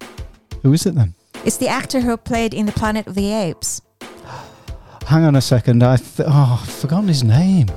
[0.63, 1.13] Who is it then?
[1.45, 3.81] It's the actor who played in the Planet of the Apes.
[5.07, 5.83] Hang on a second.
[5.83, 7.67] I th- oh, I've forgotten his name.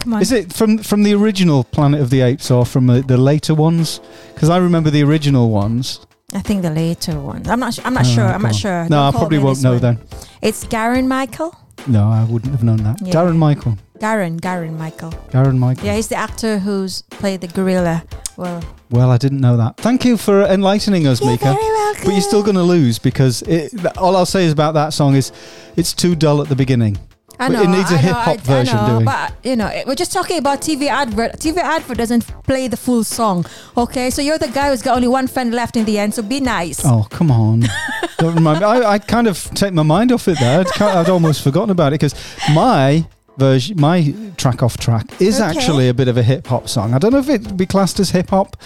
[0.00, 0.22] Come on.
[0.22, 3.54] Is it from from the original Planet of the Apes or from uh, the later
[3.54, 4.00] ones?
[4.34, 6.00] Because I remember the original ones.
[6.34, 7.46] I think the later one.
[7.48, 7.74] I'm not.
[7.74, 8.24] Su- I'm not Oh, sure.
[8.26, 8.60] I'm not God.
[8.60, 8.82] sure.
[8.84, 9.80] No, Don't I quote probably me on won't this know one.
[9.80, 9.98] then.
[10.42, 11.54] It's Garon Michael.
[11.86, 13.00] No, I wouldn't have known that.
[13.02, 13.12] Yeah.
[13.14, 13.76] Darren Michael.
[13.98, 14.38] Garon.
[14.40, 15.10] Garon Michael.
[15.30, 15.84] Darren Michael.
[15.86, 18.04] Yeah, he's the actor who's played the gorilla.
[18.36, 19.76] Well, Well, I didn't know that.
[19.78, 21.44] Thank you for enlightening us, You're Mika.
[21.44, 22.04] very welcome.
[22.04, 25.14] But you're still going to lose because it, all I'll say is about that song
[25.14, 25.32] is
[25.76, 26.96] it's too dull at the beginning.
[27.40, 27.62] I But know.
[27.62, 29.04] it needs a hip hop version I know, doing.
[29.04, 31.32] But you know, we're just talking about TV advert.
[31.38, 33.46] TV advert doesn't play the full song.
[33.76, 36.14] Okay, so you're the guy who's got only one friend left in the end.
[36.14, 36.84] So be nice.
[36.84, 37.64] Oh, come on.
[38.18, 38.66] Don't remind me.
[38.66, 40.60] I, I kind of take my mind off it there.
[40.60, 42.14] I'd, I'd almost forgotten about it because
[42.52, 43.06] my
[43.36, 45.48] version, my track off track is Okay.
[45.56, 46.92] actually a bit of a hip hop song.
[46.92, 48.56] I don't know if it'd be classed as hip hop.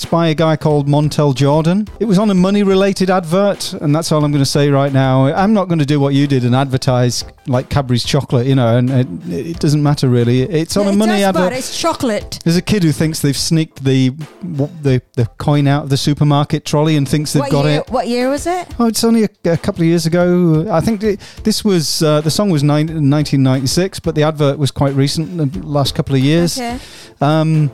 [0.00, 1.86] It's by a guy called Montel Jordan.
[2.00, 4.90] It was on a money related advert, and that's all I'm going to say right
[4.90, 5.26] now.
[5.26, 8.78] I'm not going to do what you did and advertise like Cadbury's chocolate, you know,
[8.78, 10.40] and it, it doesn't matter really.
[10.40, 11.52] It's on a it money advert.
[11.52, 12.38] it's chocolate.
[12.44, 14.08] There's a kid who thinks they've sneaked the
[14.40, 17.80] the, the coin out of the supermarket trolley and thinks they've What got year?
[17.80, 17.90] it.
[17.90, 18.68] What year was it?
[18.78, 20.66] Oh, it's only a, a couple of years ago.
[20.72, 24.70] I think it, this was uh, the song was nine, 1996, but the advert was
[24.70, 26.56] quite recent, the last couple of years.
[26.58, 26.78] Okay.
[27.20, 27.70] Um,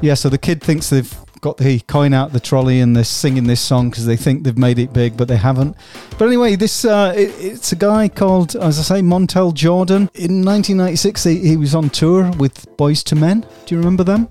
[0.00, 1.12] yeah, so the kid thinks they've
[1.44, 4.56] got the coin out the trolley and they're singing this song because they think they've
[4.56, 5.76] made it big, but they haven't.
[6.16, 10.08] But anyway, this uh, it, it's a guy called, as I say, Montel Jordan.
[10.14, 13.46] In 1996, he, he was on tour with Boyz II Men.
[13.66, 14.28] Do you remember them?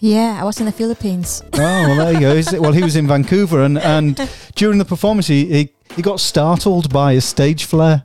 [0.00, 1.40] Yeah, I was in the Philippines.
[1.52, 2.60] Oh, well, there you go.
[2.60, 4.20] Well, he was in Vancouver, and, and
[4.56, 8.02] during the performance, he, he, he got startled by a stage flare,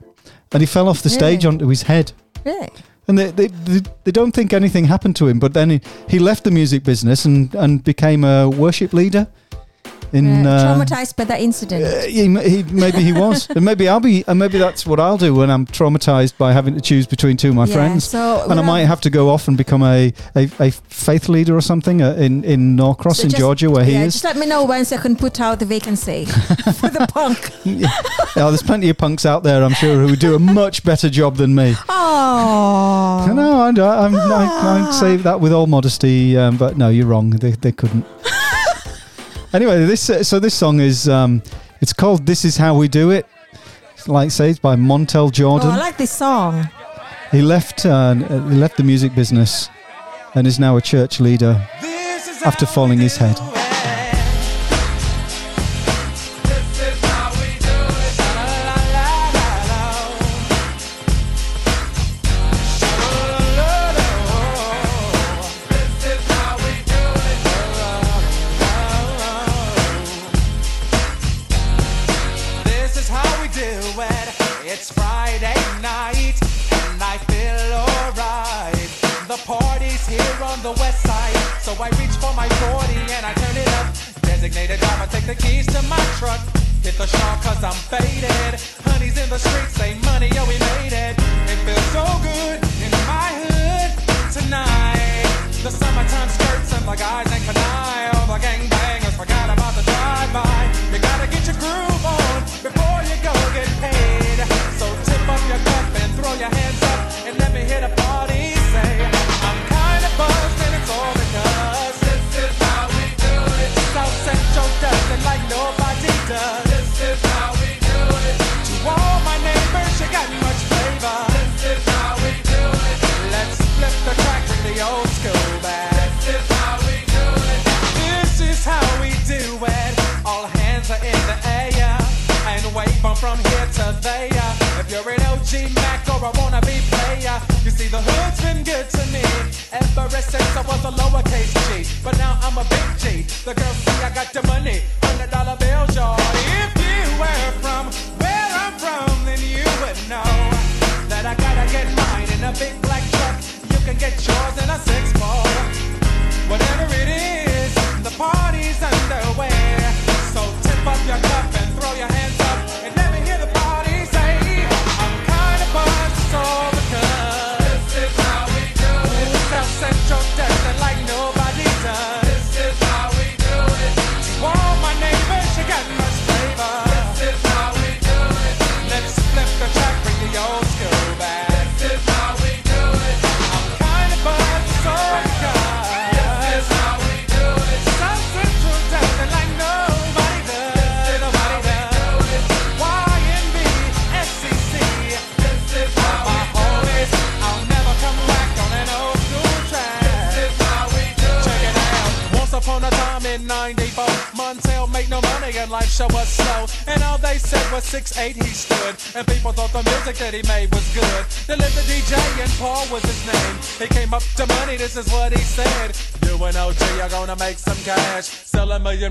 [0.52, 2.12] and he fell off the stage onto his head.
[2.46, 2.70] Really?
[3.08, 3.48] And they, they,
[4.06, 7.26] they, don't think anything happened to him, but then he, he left the music business
[7.26, 9.28] and, and became a worship leader.
[10.14, 11.84] In Uh, uh, traumatized by that incident.
[11.84, 15.18] uh, he, he, maybe he was, and maybe I'll be, and maybe that's what I'll
[15.18, 18.46] do when I'm traumatized by having to choose between two of my Yeah, friends, so
[18.50, 21.62] and I might have to go off and become a, a, a faith leader or
[21.62, 24.14] something uh, in in Norcross So in just- Georgia, where he is.
[24.14, 26.26] Just let me know when so I can put out the vacancy
[26.80, 27.52] for the punk.
[27.66, 27.90] yeah,
[28.36, 31.38] there's plenty of punks out there, I'm sure, who would do a much better job
[31.38, 31.76] than me.
[31.90, 33.32] Oh.
[33.34, 37.32] No, I, I'm, I, I say that with all modesty, um, but no, you're wrong.
[37.32, 38.06] They, they couldn't.
[39.54, 41.42] Anyway, this uh, so this song is um,
[41.82, 43.26] it's called "This Is How We Do It."
[43.94, 45.70] It's Like say, it's by Montel Jordan.
[45.70, 45.72] Oh, Jordan.
[45.72, 46.68] I like this song.
[47.32, 49.70] he left uh, he left the music business
[50.36, 51.66] and is now a church leader
[52.46, 53.38] after falling his head.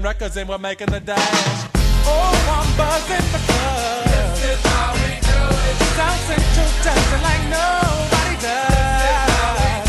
[0.03, 1.69] Sell records and we're making the dash.
[2.05, 5.77] Oh, I'm buzzing because this is how we do it.
[5.95, 9.87] South Central does it like nobody does.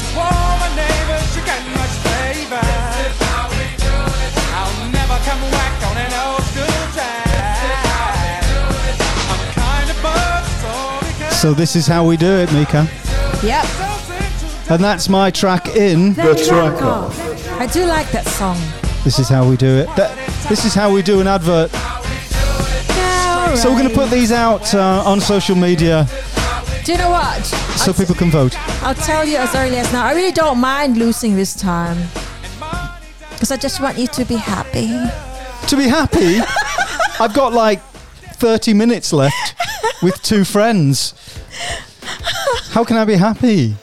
[0.00, 2.60] To all my neighbors, you got much flavor.
[2.60, 4.32] This is how we do it.
[4.52, 8.44] I'll never come whack on an old school track.
[9.32, 12.86] I'm kinda buzzed, so this is how we do it, Mika.
[13.42, 13.66] Yep.
[14.68, 17.18] And that's my track in The Track Off.
[17.60, 18.58] I do like that song.
[19.04, 19.86] This is how we do it.
[19.96, 20.16] That-
[20.48, 21.70] this is how we do an advert.
[23.56, 26.06] So we're going to put these out uh, on social media
[26.84, 27.44] Do you know what?
[27.44, 28.56] so people can vote.
[28.82, 30.04] I'll tell you as early as now.
[30.06, 31.98] I really don't mind losing this time.
[33.32, 34.88] Because I just want you to be happy.
[35.68, 36.38] To be happy,
[37.20, 39.54] I've got like 30 minutes left
[40.02, 41.14] with two friends.
[42.70, 43.74] How can I be happy?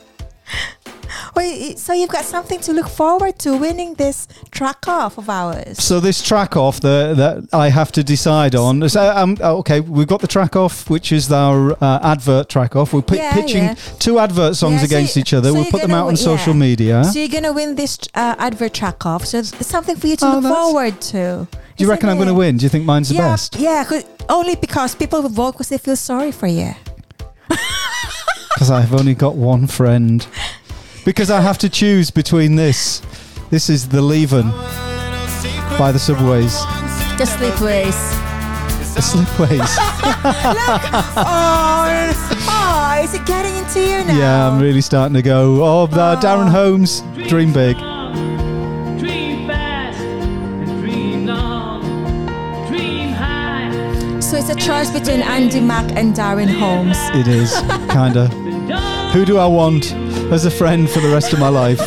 [1.40, 5.82] Wait, so you've got something to look forward to winning this track off of ours.
[5.82, 8.90] So this track off the, that I have to decide on.
[8.90, 12.92] So, um, okay, we've got the track off, which is our uh, advert track off.
[12.92, 13.76] We're pi- Yeah, pitching yeah.
[14.00, 15.48] two advert songs Yeah, so against you- each other.
[15.52, 17.06] so we'll put them out on social media.
[17.06, 19.26] So you're gonna win this uh, advert track off.
[19.26, 21.48] So it's, something for you to Oh, look forward to.
[21.78, 22.58] Do you reckon I'm going to win?
[22.58, 23.56] Do you think mine's the best?
[23.56, 23.90] Yeah,
[24.28, 26.74] only because people will vote because they feel sorry for you.
[28.56, 30.28] Because I've only got one friend.
[31.06, 33.02] Because I have to choose between this.
[33.50, 34.52] This is The Leven
[35.80, 36.54] by the Subways.
[37.18, 37.96] The sleepways.
[38.94, 39.60] The Slipways.
[41.16, 42.14] oh,
[42.48, 44.18] oh, is it getting into you now?
[44.18, 45.64] yeah, I'm really starting to go.
[45.64, 47.78] Oh, uh, Darren Holmes, dream big.
[49.00, 50.00] Dream fast
[50.82, 51.82] dream long.
[52.68, 54.20] Dream high.
[54.20, 56.98] So it's a choice between Andy Mack and Darren Holmes.
[57.14, 57.54] It is,
[57.90, 58.30] kinda.
[59.14, 59.92] Who do I want
[60.32, 61.80] as a friend for the rest of my life?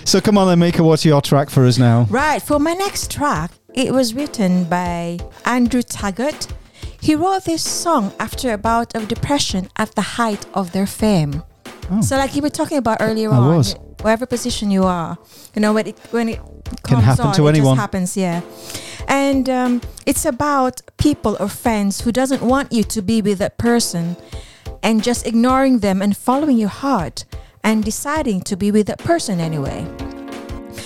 [0.06, 2.06] so come on then, Mika, what's your track for us now?
[2.08, 6.46] Right, for my next track, it was written by Andrew Taggart.
[7.00, 11.42] He wrote this song after a bout of depression at the height of their fame.
[12.02, 13.74] So, like you were talking about earlier I on, was.
[14.00, 15.18] whatever position you are,
[15.56, 16.40] you know, when it when it
[16.84, 17.74] Can happen on, to it anyone.
[17.76, 18.42] just happens, yeah.
[19.08, 23.58] And um, it's about people or friends who doesn't want you to be with that
[23.58, 24.16] person,
[24.82, 27.24] and just ignoring them and following your heart
[27.62, 29.86] and deciding to be with that person anyway.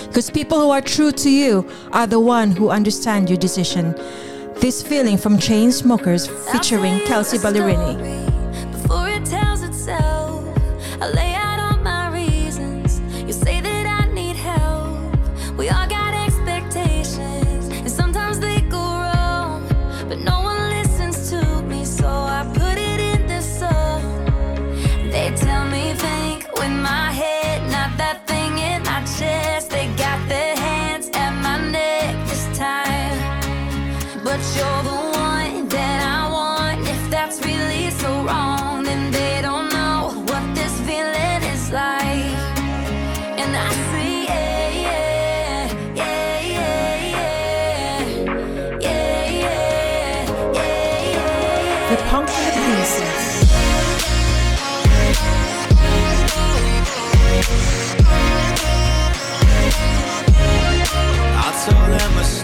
[0.06, 3.92] Because people who are true to you are the one who understand your decision.
[4.56, 8.24] This Feeling from Chainsmokers featuring Kelsea Ballerini.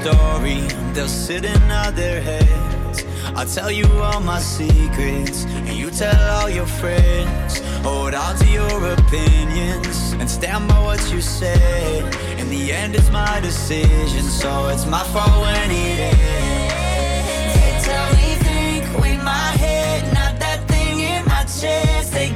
[0.01, 0.61] Story,
[0.95, 3.05] they'll sit nod their heads.
[3.37, 7.61] I'll tell you all my secrets, and you tell all your friends.
[7.83, 11.99] Hold on to your opinions, and stand by what you say.
[12.39, 17.55] In the end, it's my decision, so it's my fault when it ends.
[17.57, 22.13] They tell me think with my head, not that thing in my chest.
[22.13, 22.31] They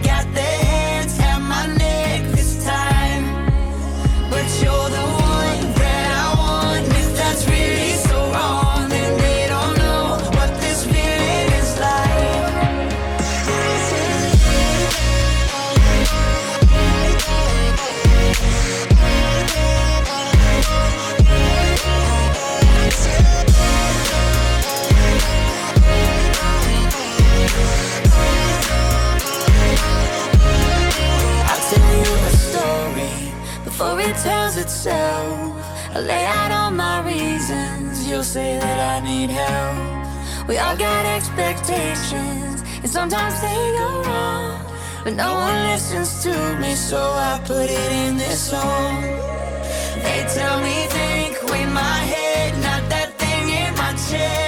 [35.97, 38.09] I lay out all my reasons.
[38.09, 40.49] You'll say that I need help.
[40.49, 44.61] We all got expectations, and sometimes they go wrong.
[45.05, 49.03] But no one listens to me, so I put it in this song.
[50.03, 54.44] They tell me think with my head, not that thing in my chest.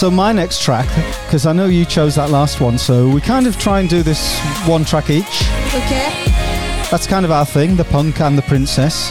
[0.00, 0.86] So my next track,
[1.26, 4.02] because I know you chose that last one, so we kind of try and do
[4.02, 4.34] this
[4.66, 5.42] one track each.
[5.74, 6.24] Okay.
[6.90, 9.10] That's kind of our thing, the punk and the princess.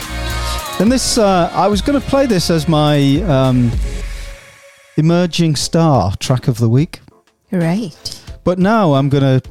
[0.79, 3.71] And this, uh, I was going to play this as my um,
[4.97, 7.01] emerging star track of the week,
[7.51, 8.23] Right.
[8.43, 9.49] but now I'm going to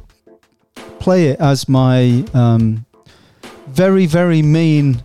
[0.99, 2.85] play it as my um,
[3.69, 5.05] very, very mean,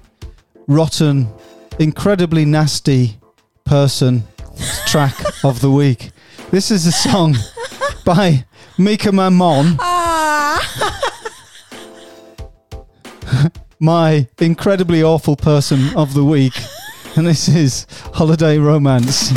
[0.65, 1.31] rotten,
[1.77, 3.17] incredibly nasty
[3.65, 4.23] person
[4.87, 6.09] track of the week.
[6.53, 7.35] This is a song
[8.05, 8.45] by
[8.77, 9.75] Mika Mamon.
[9.79, 10.61] Ah.
[13.79, 16.53] my incredibly awful person of the week.
[17.15, 19.31] And this is Holiday Romance.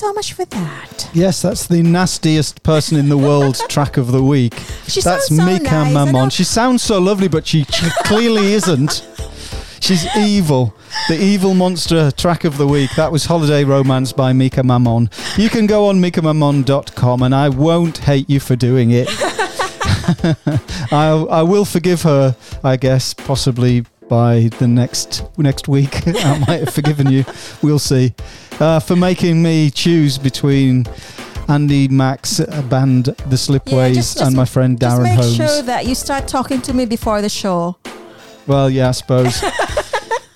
[0.00, 1.10] So much for that.
[1.12, 4.54] Yes, that's the nastiest person in the world track of the week.
[4.88, 6.12] She that's sounds so Mika nice, I Mamon.
[6.12, 6.28] know.
[6.30, 7.66] She sounds so lovely, but she
[8.04, 9.06] clearly isn't.
[9.80, 10.74] She's evil.
[11.08, 12.90] The evil monster track of the week.
[12.96, 15.10] That was Holiday Romance by Mika Mamon.
[15.38, 19.08] You can go on mikamamon.com and I won't hate you for doing it.
[20.92, 26.06] I, I will forgive her, I guess, possibly by the next next week.
[26.06, 27.24] I might have forgiven you.
[27.62, 28.12] We'll see.
[28.60, 30.84] Uh, for making me choose between
[31.48, 35.36] Andy Max band The Slipways just- just- and my friend Just Darren make Holmes.
[35.36, 37.76] sure that you start talking to me before the show.
[38.46, 39.42] Well, yeah, I suppose.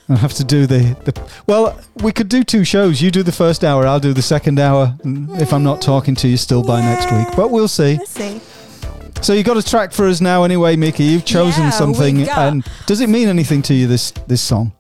[0.09, 1.13] I have to do the, the.
[1.47, 3.01] Well, we could do two shows.
[3.01, 4.95] You do the first hour, I'll do the second hour.
[5.05, 7.97] If I'm not talking to you still by next week, but we'll see.
[7.97, 8.41] Let's see.
[9.23, 11.05] So you got a track for us now, anyway, Mickey.
[11.05, 13.87] You've chosen Yeah, something, got- and does it mean anything to you?
[13.87, 14.73] This this song?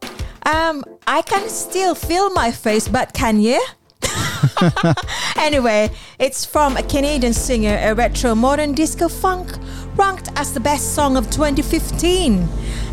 [0.44, 3.65] Um, I can still feel my face, but can you?
[5.36, 9.51] anyway, it's from a Canadian singer, a retro modern disco funk,
[9.97, 12.47] ranked as the best song of 2015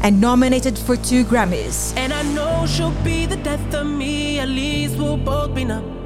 [0.04, 1.94] and nominated for two Grammys.
[1.98, 6.01] And I know she'll be the death of me, at least we'll both be numb.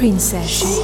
[0.00, 0.80] Princess.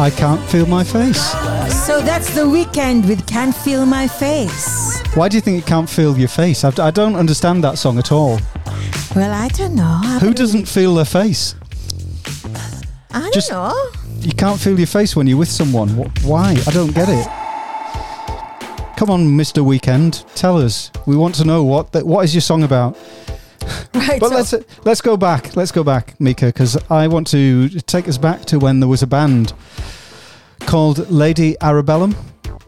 [0.00, 1.20] I can't feel my face.
[1.84, 4.98] So that's the Weeknd with Can't Feel My Face.
[5.14, 6.64] Why do you think it can't feel your face?
[6.64, 8.40] I, I don't understand that song at all.
[9.14, 10.00] Well, I don't know.
[10.02, 11.54] I Who doesn't feel their face?
[13.10, 13.74] I don't Just- know.
[14.20, 15.90] You can't feel your face when you're with someone.
[16.22, 16.56] Why?
[16.66, 17.26] I don't get it.
[18.96, 19.62] Come on, Mr.
[19.62, 20.90] Weeknd, tell us.
[21.06, 22.96] We want to know what the, what is your song about.
[23.94, 24.20] Right.
[24.20, 24.54] But so- let's
[24.84, 25.56] let's go back.
[25.56, 29.02] Let's go back, Mika, because I want to take us back to when there was
[29.02, 29.52] a band
[30.60, 32.14] called Lady Arabellum,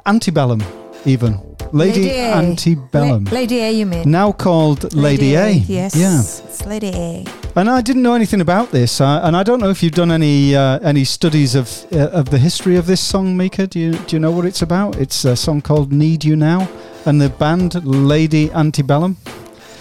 [0.07, 0.63] Antebellum,
[1.05, 1.41] even.
[1.73, 2.35] Lady, A.
[2.35, 3.25] Antebellum.
[3.25, 4.11] La- Lady A, you mean?
[4.11, 5.53] now called Lady, A.
[5.53, 5.95] Yes.
[5.97, 6.21] Yeah.
[6.21, 7.25] It's Lady A.
[7.57, 10.11] And I didn't know anything about this, uh, and I don't know if you've done
[10.11, 13.67] any uh, any studies of uh, of the history of this song, Mika.
[13.67, 14.97] Do you do you know what it's about?
[14.97, 16.69] It's a song called "Need You Now,"
[17.07, 19.17] and the band Lady Antebellum.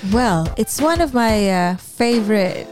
[0.10, 2.68] Well, it's one of my uh, favorite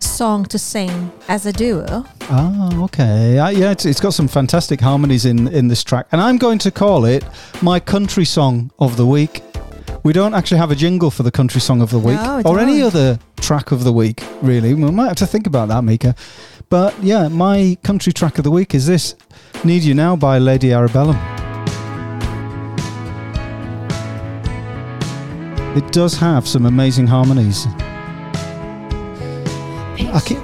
[0.00, 2.04] song to sing as a duo.
[2.22, 3.38] Ah, okay.
[3.38, 6.58] Uh, yeah, it's, it's got some fantastic harmonies in in this track, and I'm going
[6.58, 7.24] to call it
[7.62, 9.42] my country song of the week.
[10.02, 12.58] We don't actually have a jingle for the country song of the week No, or
[12.58, 14.74] any other track of the week, really.
[14.74, 16.14] We might have to think about that, Mika.
[16.70, 19.14] But yeah, my country track of the week is this
[19.62, 21.39] Need You Now by Lady Arabellum.
[25.76, 27.68] It does have some amazing harmonies.
[30.12, 30.38] I keep,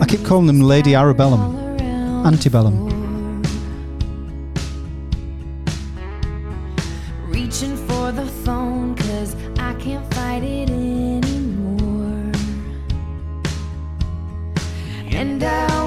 [0.00, 1.80] I keep calling them Lady Arabellum,
[2.24, 3.42] Antebellum.
[7.26, 12.30] Reaching for the phone cause I can't fight it anymore.
[15.10, 15.83] And I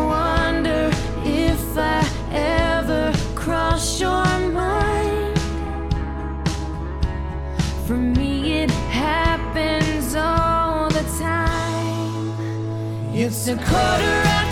[10.17, 12.33] all the time.
[13.13, 14.46] It's a quarter after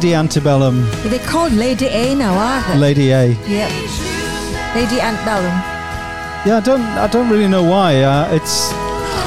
[0.00, 2.78] Lady Antebellum, They're called Lady A now, aren't they?
[2.78, 3.26] Lady A.
[3.46, 3.70] Yep.
[4.74, 5.52] Lady Antebellum.
[6.46, 8.00] Yeah, I don't I don't really know why.
[8.02, 8.70] Uh, it's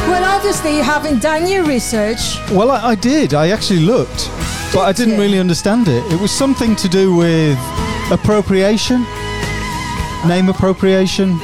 [0.10, 2.40] Well, obviously, you haven't done your research.
[2.50, 3.36] well, I, I did.
[3.36, 4.32] I actually looked,
[4.74, 6.04] but I didn't really understand it.
[6.12, 7.56] It was something to do with
[8.12, 9.06] appropriation,
[10.28, 11.38] name appropriation.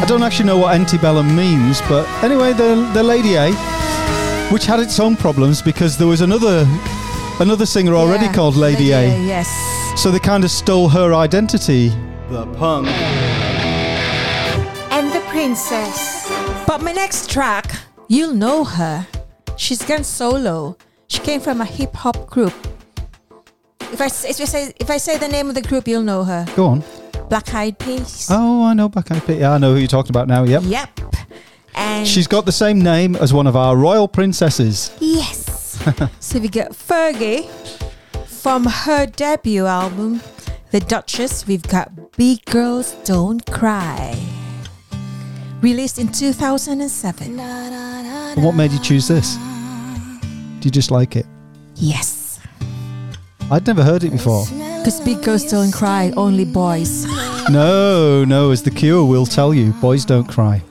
[0.00, 3.52] I don't actually know what antebellum means, but anyway, the the Lady A,
[4.50, 6.64] which had its own problems because there was another
[7.40, 9.02] another singer already Yeah, called Lady, A.
[9.24, 9.48] Yes.
[10.00, 11.88] So they kind of stole her identity.
[12.28, 12.88] The punk.
[14.90, 16.28] And the Princess.
[16.66, 17.70] But my next track,
[18.08, 19.06] you'll know her.
[19.56, 20.76] She's gone solo.
[21.08, 22.54] She came from a hip hop group.
[23.92, 26.02] If I, s- if I say if I say the name of the group, you'll
[26.02, 26.44] know her.
[26.56, 26.82] Go on.
[27.28, 28.28] Black Eyed Peas.
[28.30, 29.38] Oh, I know Black Eyed Peas.
[29.38, 30.42] Yeah, I know who you're talking about now.
[30.44, 30.62] Yep.
[30.66, 31.00] Yep.
[31.76, 34.90] And She's got the same name as one of our royal princesses.
[35.00, 35.43] yes.
[36.20, 37.46] so we got Fergie
[38.26, 40.20] from her debut album,
[40.70, 41.46] The Duchess.
[41.46, 44.18] We've got Big Girls Don't Cry,
[45.60, 47.38] released in 2007.
[47.38, 49.36] And what made you choose this?
[49.36, 51.26] Do you just like it?
[51.74, 52.40] Yes.
[53.50, 54.46] I'd never heard it before.
[54.46, 57.04] Because big girls don't cry, only boys.
[57.50, 60.62] No, no, as the cure will tell you, boys don't cry.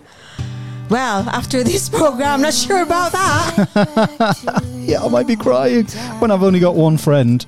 [0.93, 4.61] Well, after this program, I'm not sure about that.
[4.83, 5.87] Yeah, I might be crying
[6.19, 7.43] when I've only got one friend.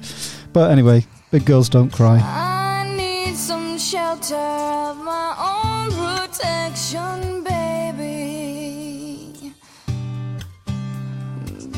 [0.52, 2.18] But anyway, big girls don't cry.
[2.18, 8.74] I need some shelter of my own protection, baby.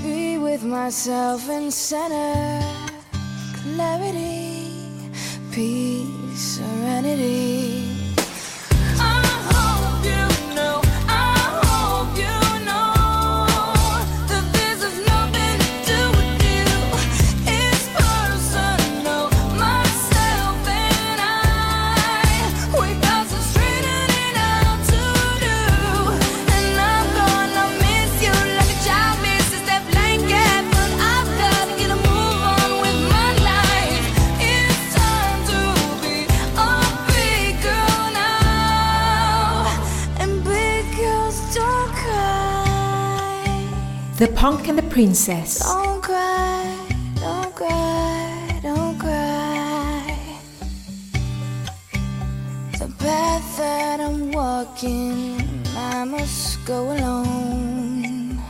[0.02, 2.64] Be with myself in center,
[3.76, 4.72] clarity,
[5.52, 7.97] peace, serenity.
[44.18, 45.60] The Punk and the Princess.
[45.60, 46.88] Don't cry,
[47.18, 50.18] don't cry, don't cry.
[52.80, 55.40] The path that I'm walking,
[55.76, 58.42] I must go alone.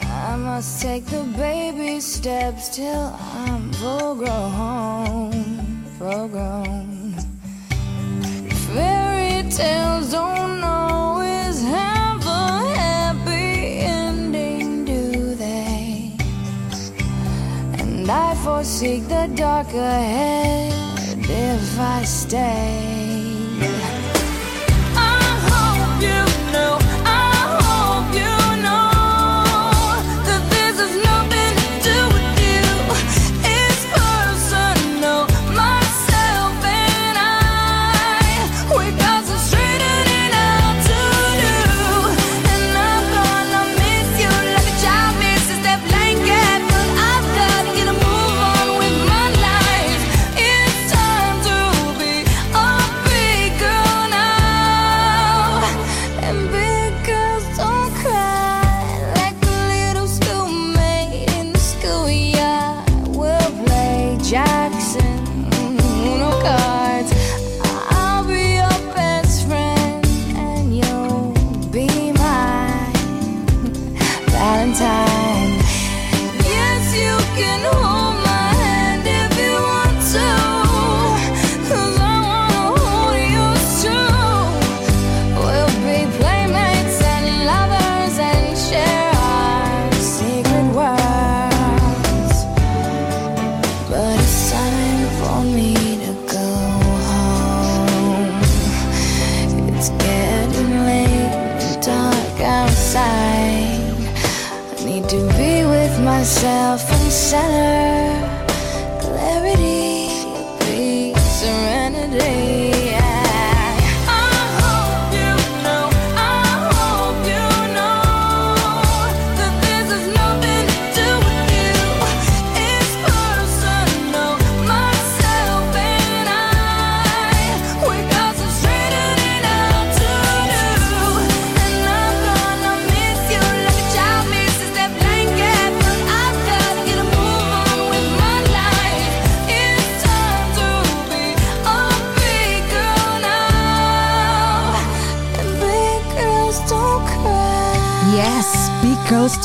[0.00, 5.32] I must take the baby steps till I'm full grown,
[5.98, 7.14] full grown.
[8.72, 10.14] Fairy tales
[18.56, 20.72] Foresee the dark ahead
[21.28, 22.85] if I stay.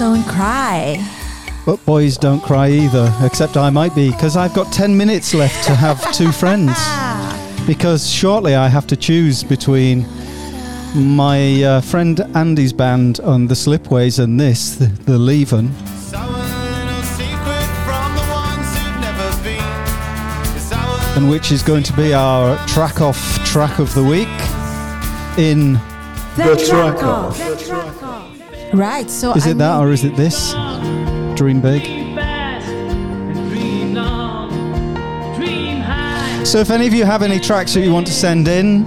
[0.02, 0.98] Don't cry.
[1.64, 5.64] But boys don't cry either, except I might be, because I've got 10 minutes left
[5.68, 6.76] to have two friends.
[7.68, 10.08] Because shortly I have to choose between
[10.96, 15.70] my uh, friend Andy's band on the Slipways and this, the, the Leven.
[21.16, 24.28] And which is going to be our track off track of the week
[25.38, 25.74] in
[26.38, 27.51] The Track Off.
[28.74, 30.54] Right, so Is I it that or is it this?
[31.36, 31.84] Dream big.
[31.84, 34.50] Dream long,
[35.36, 36.44] dream high.
[36.46, 38.86] So if any of you have any tracks that you want to send in,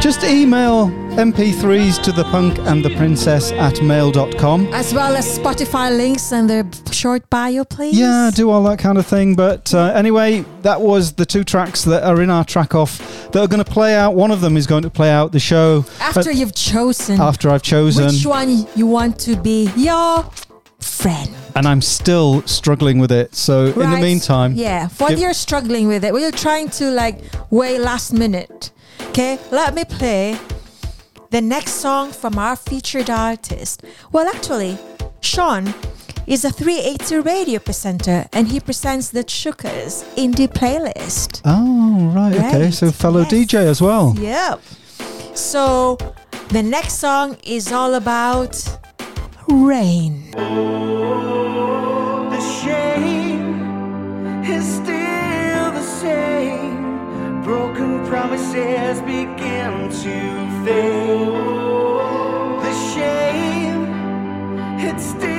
[0.00, 4.66] just email mp3s to the punk and the princess at mail.com.
[4.72, 7.98] As well as Spotify links and the short bio, please.
[7.98, 9.34] Yeah, do all that kind of thing.
[9.34, 13.36] But uh, anyway, that was the two tracks that are in our track off that
[13.42, 14.14] are going to play out.
[14.14, 17.50] One of them is going to play out the show After uh, you've chosen after
[17.50, 18.06] I've chosen.
[18.06, 20.24] which one you want to be your
[20.80, 21.30] friend.
[21.56, 23.34] and I'm still struggling with it.
[23.34, 26.90] So in the meantime, yeah, while give- you're struggling with it, while you're trying to
[26.90, 28.70] like wait last minute,
[29.08, 30.38] okay, let me play
[31.30, 33.82] the next song from our featured artist.
[34.12, 34.78] Well, actually,
[35.20, 35.74] Sean
[36.28, 41.40] is a 380 radio presenter and he presents the Chukkas indie playlist.
[41.46, 42.70] Oh, right, okay.
[42.70, 44.14] So fellow DJ as well.
[44.18, 44.60] Yep.
[45.34, 45.96] So
[46.50, 48.62] the next song is all about
[49.48, 50.30] rain.
[52.32, 53.62] The shame
[54.44, 57.42] is still the same.
[57.42, 60.20] Broken promises begin to
[60.62, 61.32] fade.
[62.64, 63.86] The shame,
[64.78, 65.37] it still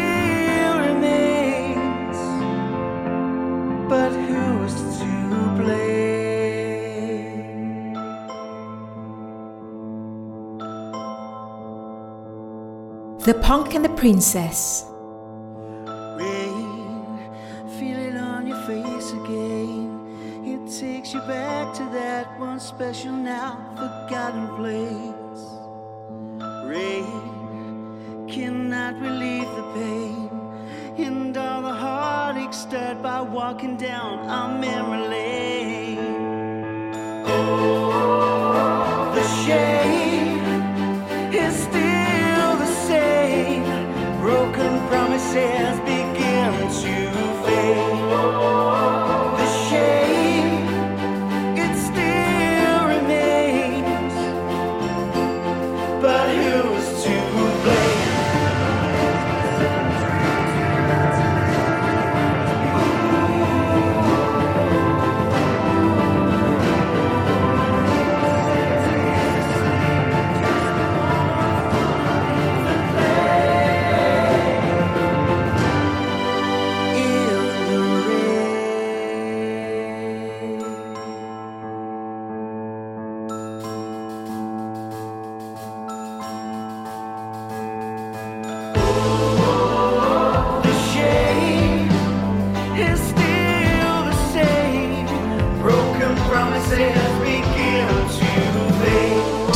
[3.89, 5.05] But who's to
[5.57, 5.93] blame?
[13.17, 14.85] The Punk and the Princess.
[16.17, 17.17] Rain,
[17.79, 19.87] feel it on your face again.
[20.45, 25.43] It takes you back to that one special now forgotten place.
[26.63, 30.38] Rain cannot relieve the pain
[31.05, 35.99] and all the heartache stirred by walking down our memory lane.
[37.25, 40.39] Oh, The shame
[41.33, 43.63] is still the same.
[44.21, 45.79] Broken promises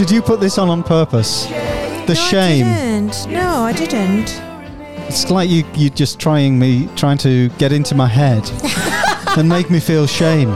[0.03, 1.45] Did you put this on on purpose?
[2.07, 2.65] The shame.
[2.65, 3.31] I didn't.
[3.31, 4.37] No, I didn't.
[5.07, 8.43] It's like you you just trying me trying to get into my head
[9.37, 10.49] and make me feel shame.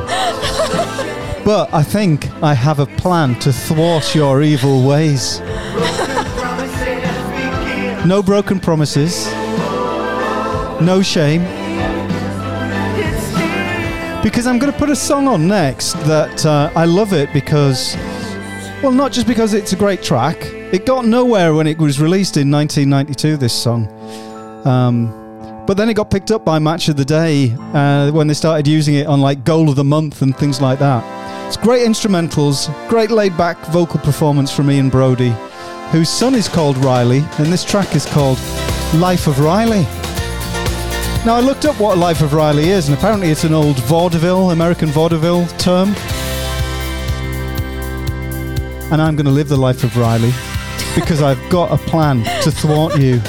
[1.45, 5.40] But I think I have a plan to thwart your evil ways.
[8.06, 9.28] No broken promises.
[10.82, 11.44] No shame.
[14.22, 17.95] Because I'm going to put a song on next that uh, I love it because,
[18.84, 20.38] well, not just because it's a great track.
[20.72, 23.38] It got nowhere when it was released in 1992.
[23.38, 23.88] This song,
[24.66, 28.34] um, but then it got picked up by Match of the Day uh, when they
[28.34, 31.04] started using it on like Goal of the Month and things like that.
[31.48, 35.34] It's great instrumentals, great laid back vocal performance from Ian Broudie,
[35.91, 38.38] whose son is called Riley, and this track is called
[38.95, 39.84] Life of Riley.
[41.26, 44.52] Now, I looked up what Life of Riley is, and apparently it's an old vaudeville,
[44.52, 45.94] American vaudeville term.
[48.89, 50.31] And I'm going to live the life of Riley
[50.95, 53.22] because I've got a plan to thwart you.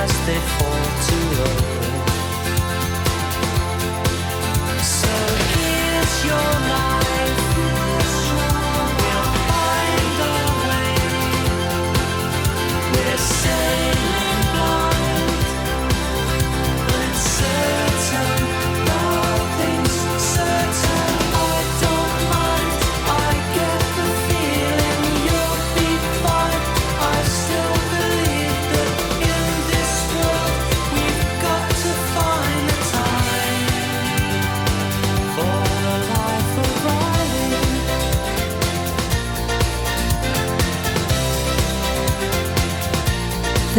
[0.00, 0.59] As they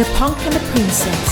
[0.02, 1.22] The Punk and the Princess.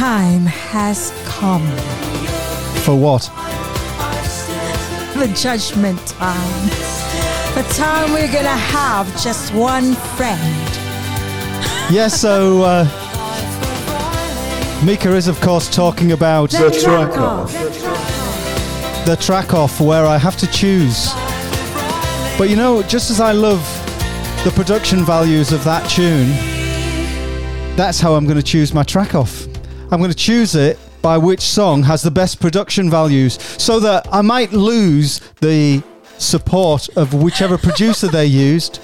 [0.00, 1.66] Time has come.
[2.84, 3.20] For what?
[5.14, 6.68] The judgment time.
[7.54, 10.70] The time we're gonna have just one friend.
[11.92, 12.84] Yes, so uh,
[14.86, 17.52] Mika is, of course, talking about The track off.
[19.04, 21.12] the track off where I have to choose.
[22.38, 23.60] But you know, just as I love
[24.44, 26.30] the production values of that tune,
[27.76, 29.39] that's how I'm going to choose my track off.
[29.90, 34.06] I'm going to choose it by which song has the best production values so that
[34.12, 35.82] I might lose the
[36.18, 38.80] support of whichever producer they used,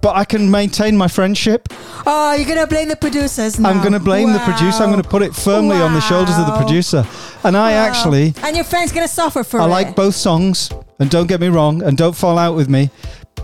[0.00, 1.68] but I can maintain my friendship.
[2.06, 3.68] Oh, you're gonna blame the producers now.
[3.70, 4.82] I'm going to blame the producer.
[4.82, 7.04] I'm going to put it firmly on the shoulders of the producer.
[7.44, 9.66] And I actually And your friend's gonna suffer for I it.
[9.66, 12.90] I like both songs, and don't get me wrong, and don't fall out with me.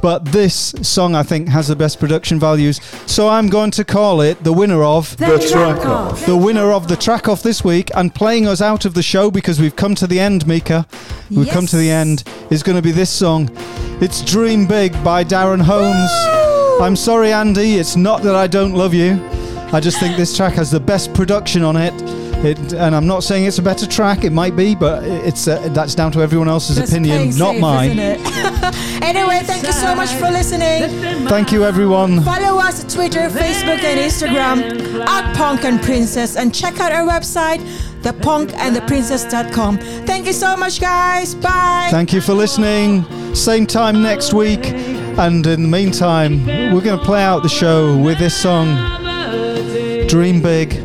[0.01, 2.81] But this song, I think, has the best production values.
[3.07, 6.13] So I'm going to call it the winner of The The Track Track Off.
[6.13, 6.27] Off.
[6.27, 9.31] The winner of the track off this week, and playing us out of the show
[9.31, 10.87] because we've come to the end, Mika.
[11.31, 12.25] We've come to the end.
[12.51, 13.49] Is going to be this song.
[14.01, 16.11] It's "Dream Big" by Darren Holmes.
[16.83, 17.75] I'm sorry, Andy.
[17.77, 19.21] It's not that I don't love you.
[19.73, 21.95] I just think this track has the best production on it.
[22.45, 24.25] It, and I'm not saying it's a better track.
[24.25, 27.61] It might be, but it's uh, that's down to everyone else's That's opinion, not safe,
[27.61, 27.97] mine.
[28.63, 29.03] isn't it?
[29.03, 30.89] anyway, thank you so much for listening.
[31.29, 32.21] Thank you, everyone.
[32.23, 37.07] Follow us on Twitter, Facebook, and Instagram at Punk and Princess, and check out our
[37.07, 37.59] website,
[38.03, 39.79] thepunkandtheprincess.com.
[40.07, 41.35] Thank you so much, guys.
[41.35, 41.89] Bye.
[41.91, 43.05] Thank you for listening.
[43.35, 44.65] Same time next week.
[45.19, 48.77] And in the meantime, we're going to play out the show with this song,
[50.09, 50.81] Dream Big,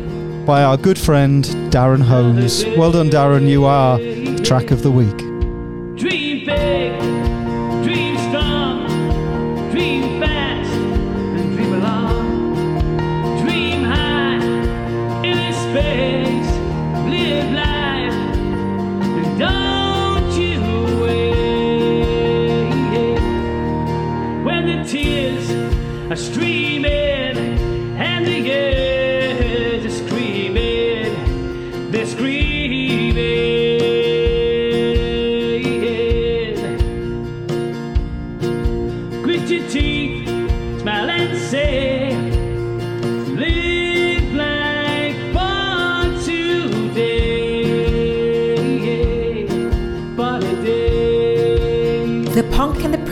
[0.46, 2.64] by our good friend Darren Holmes.
[2.76, 3.48] Well done, Darren.
[3.48, 5.16] You are the track of the week.
[5.96, 6.92] Dream big,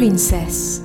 [0.06, 0.75] Princess.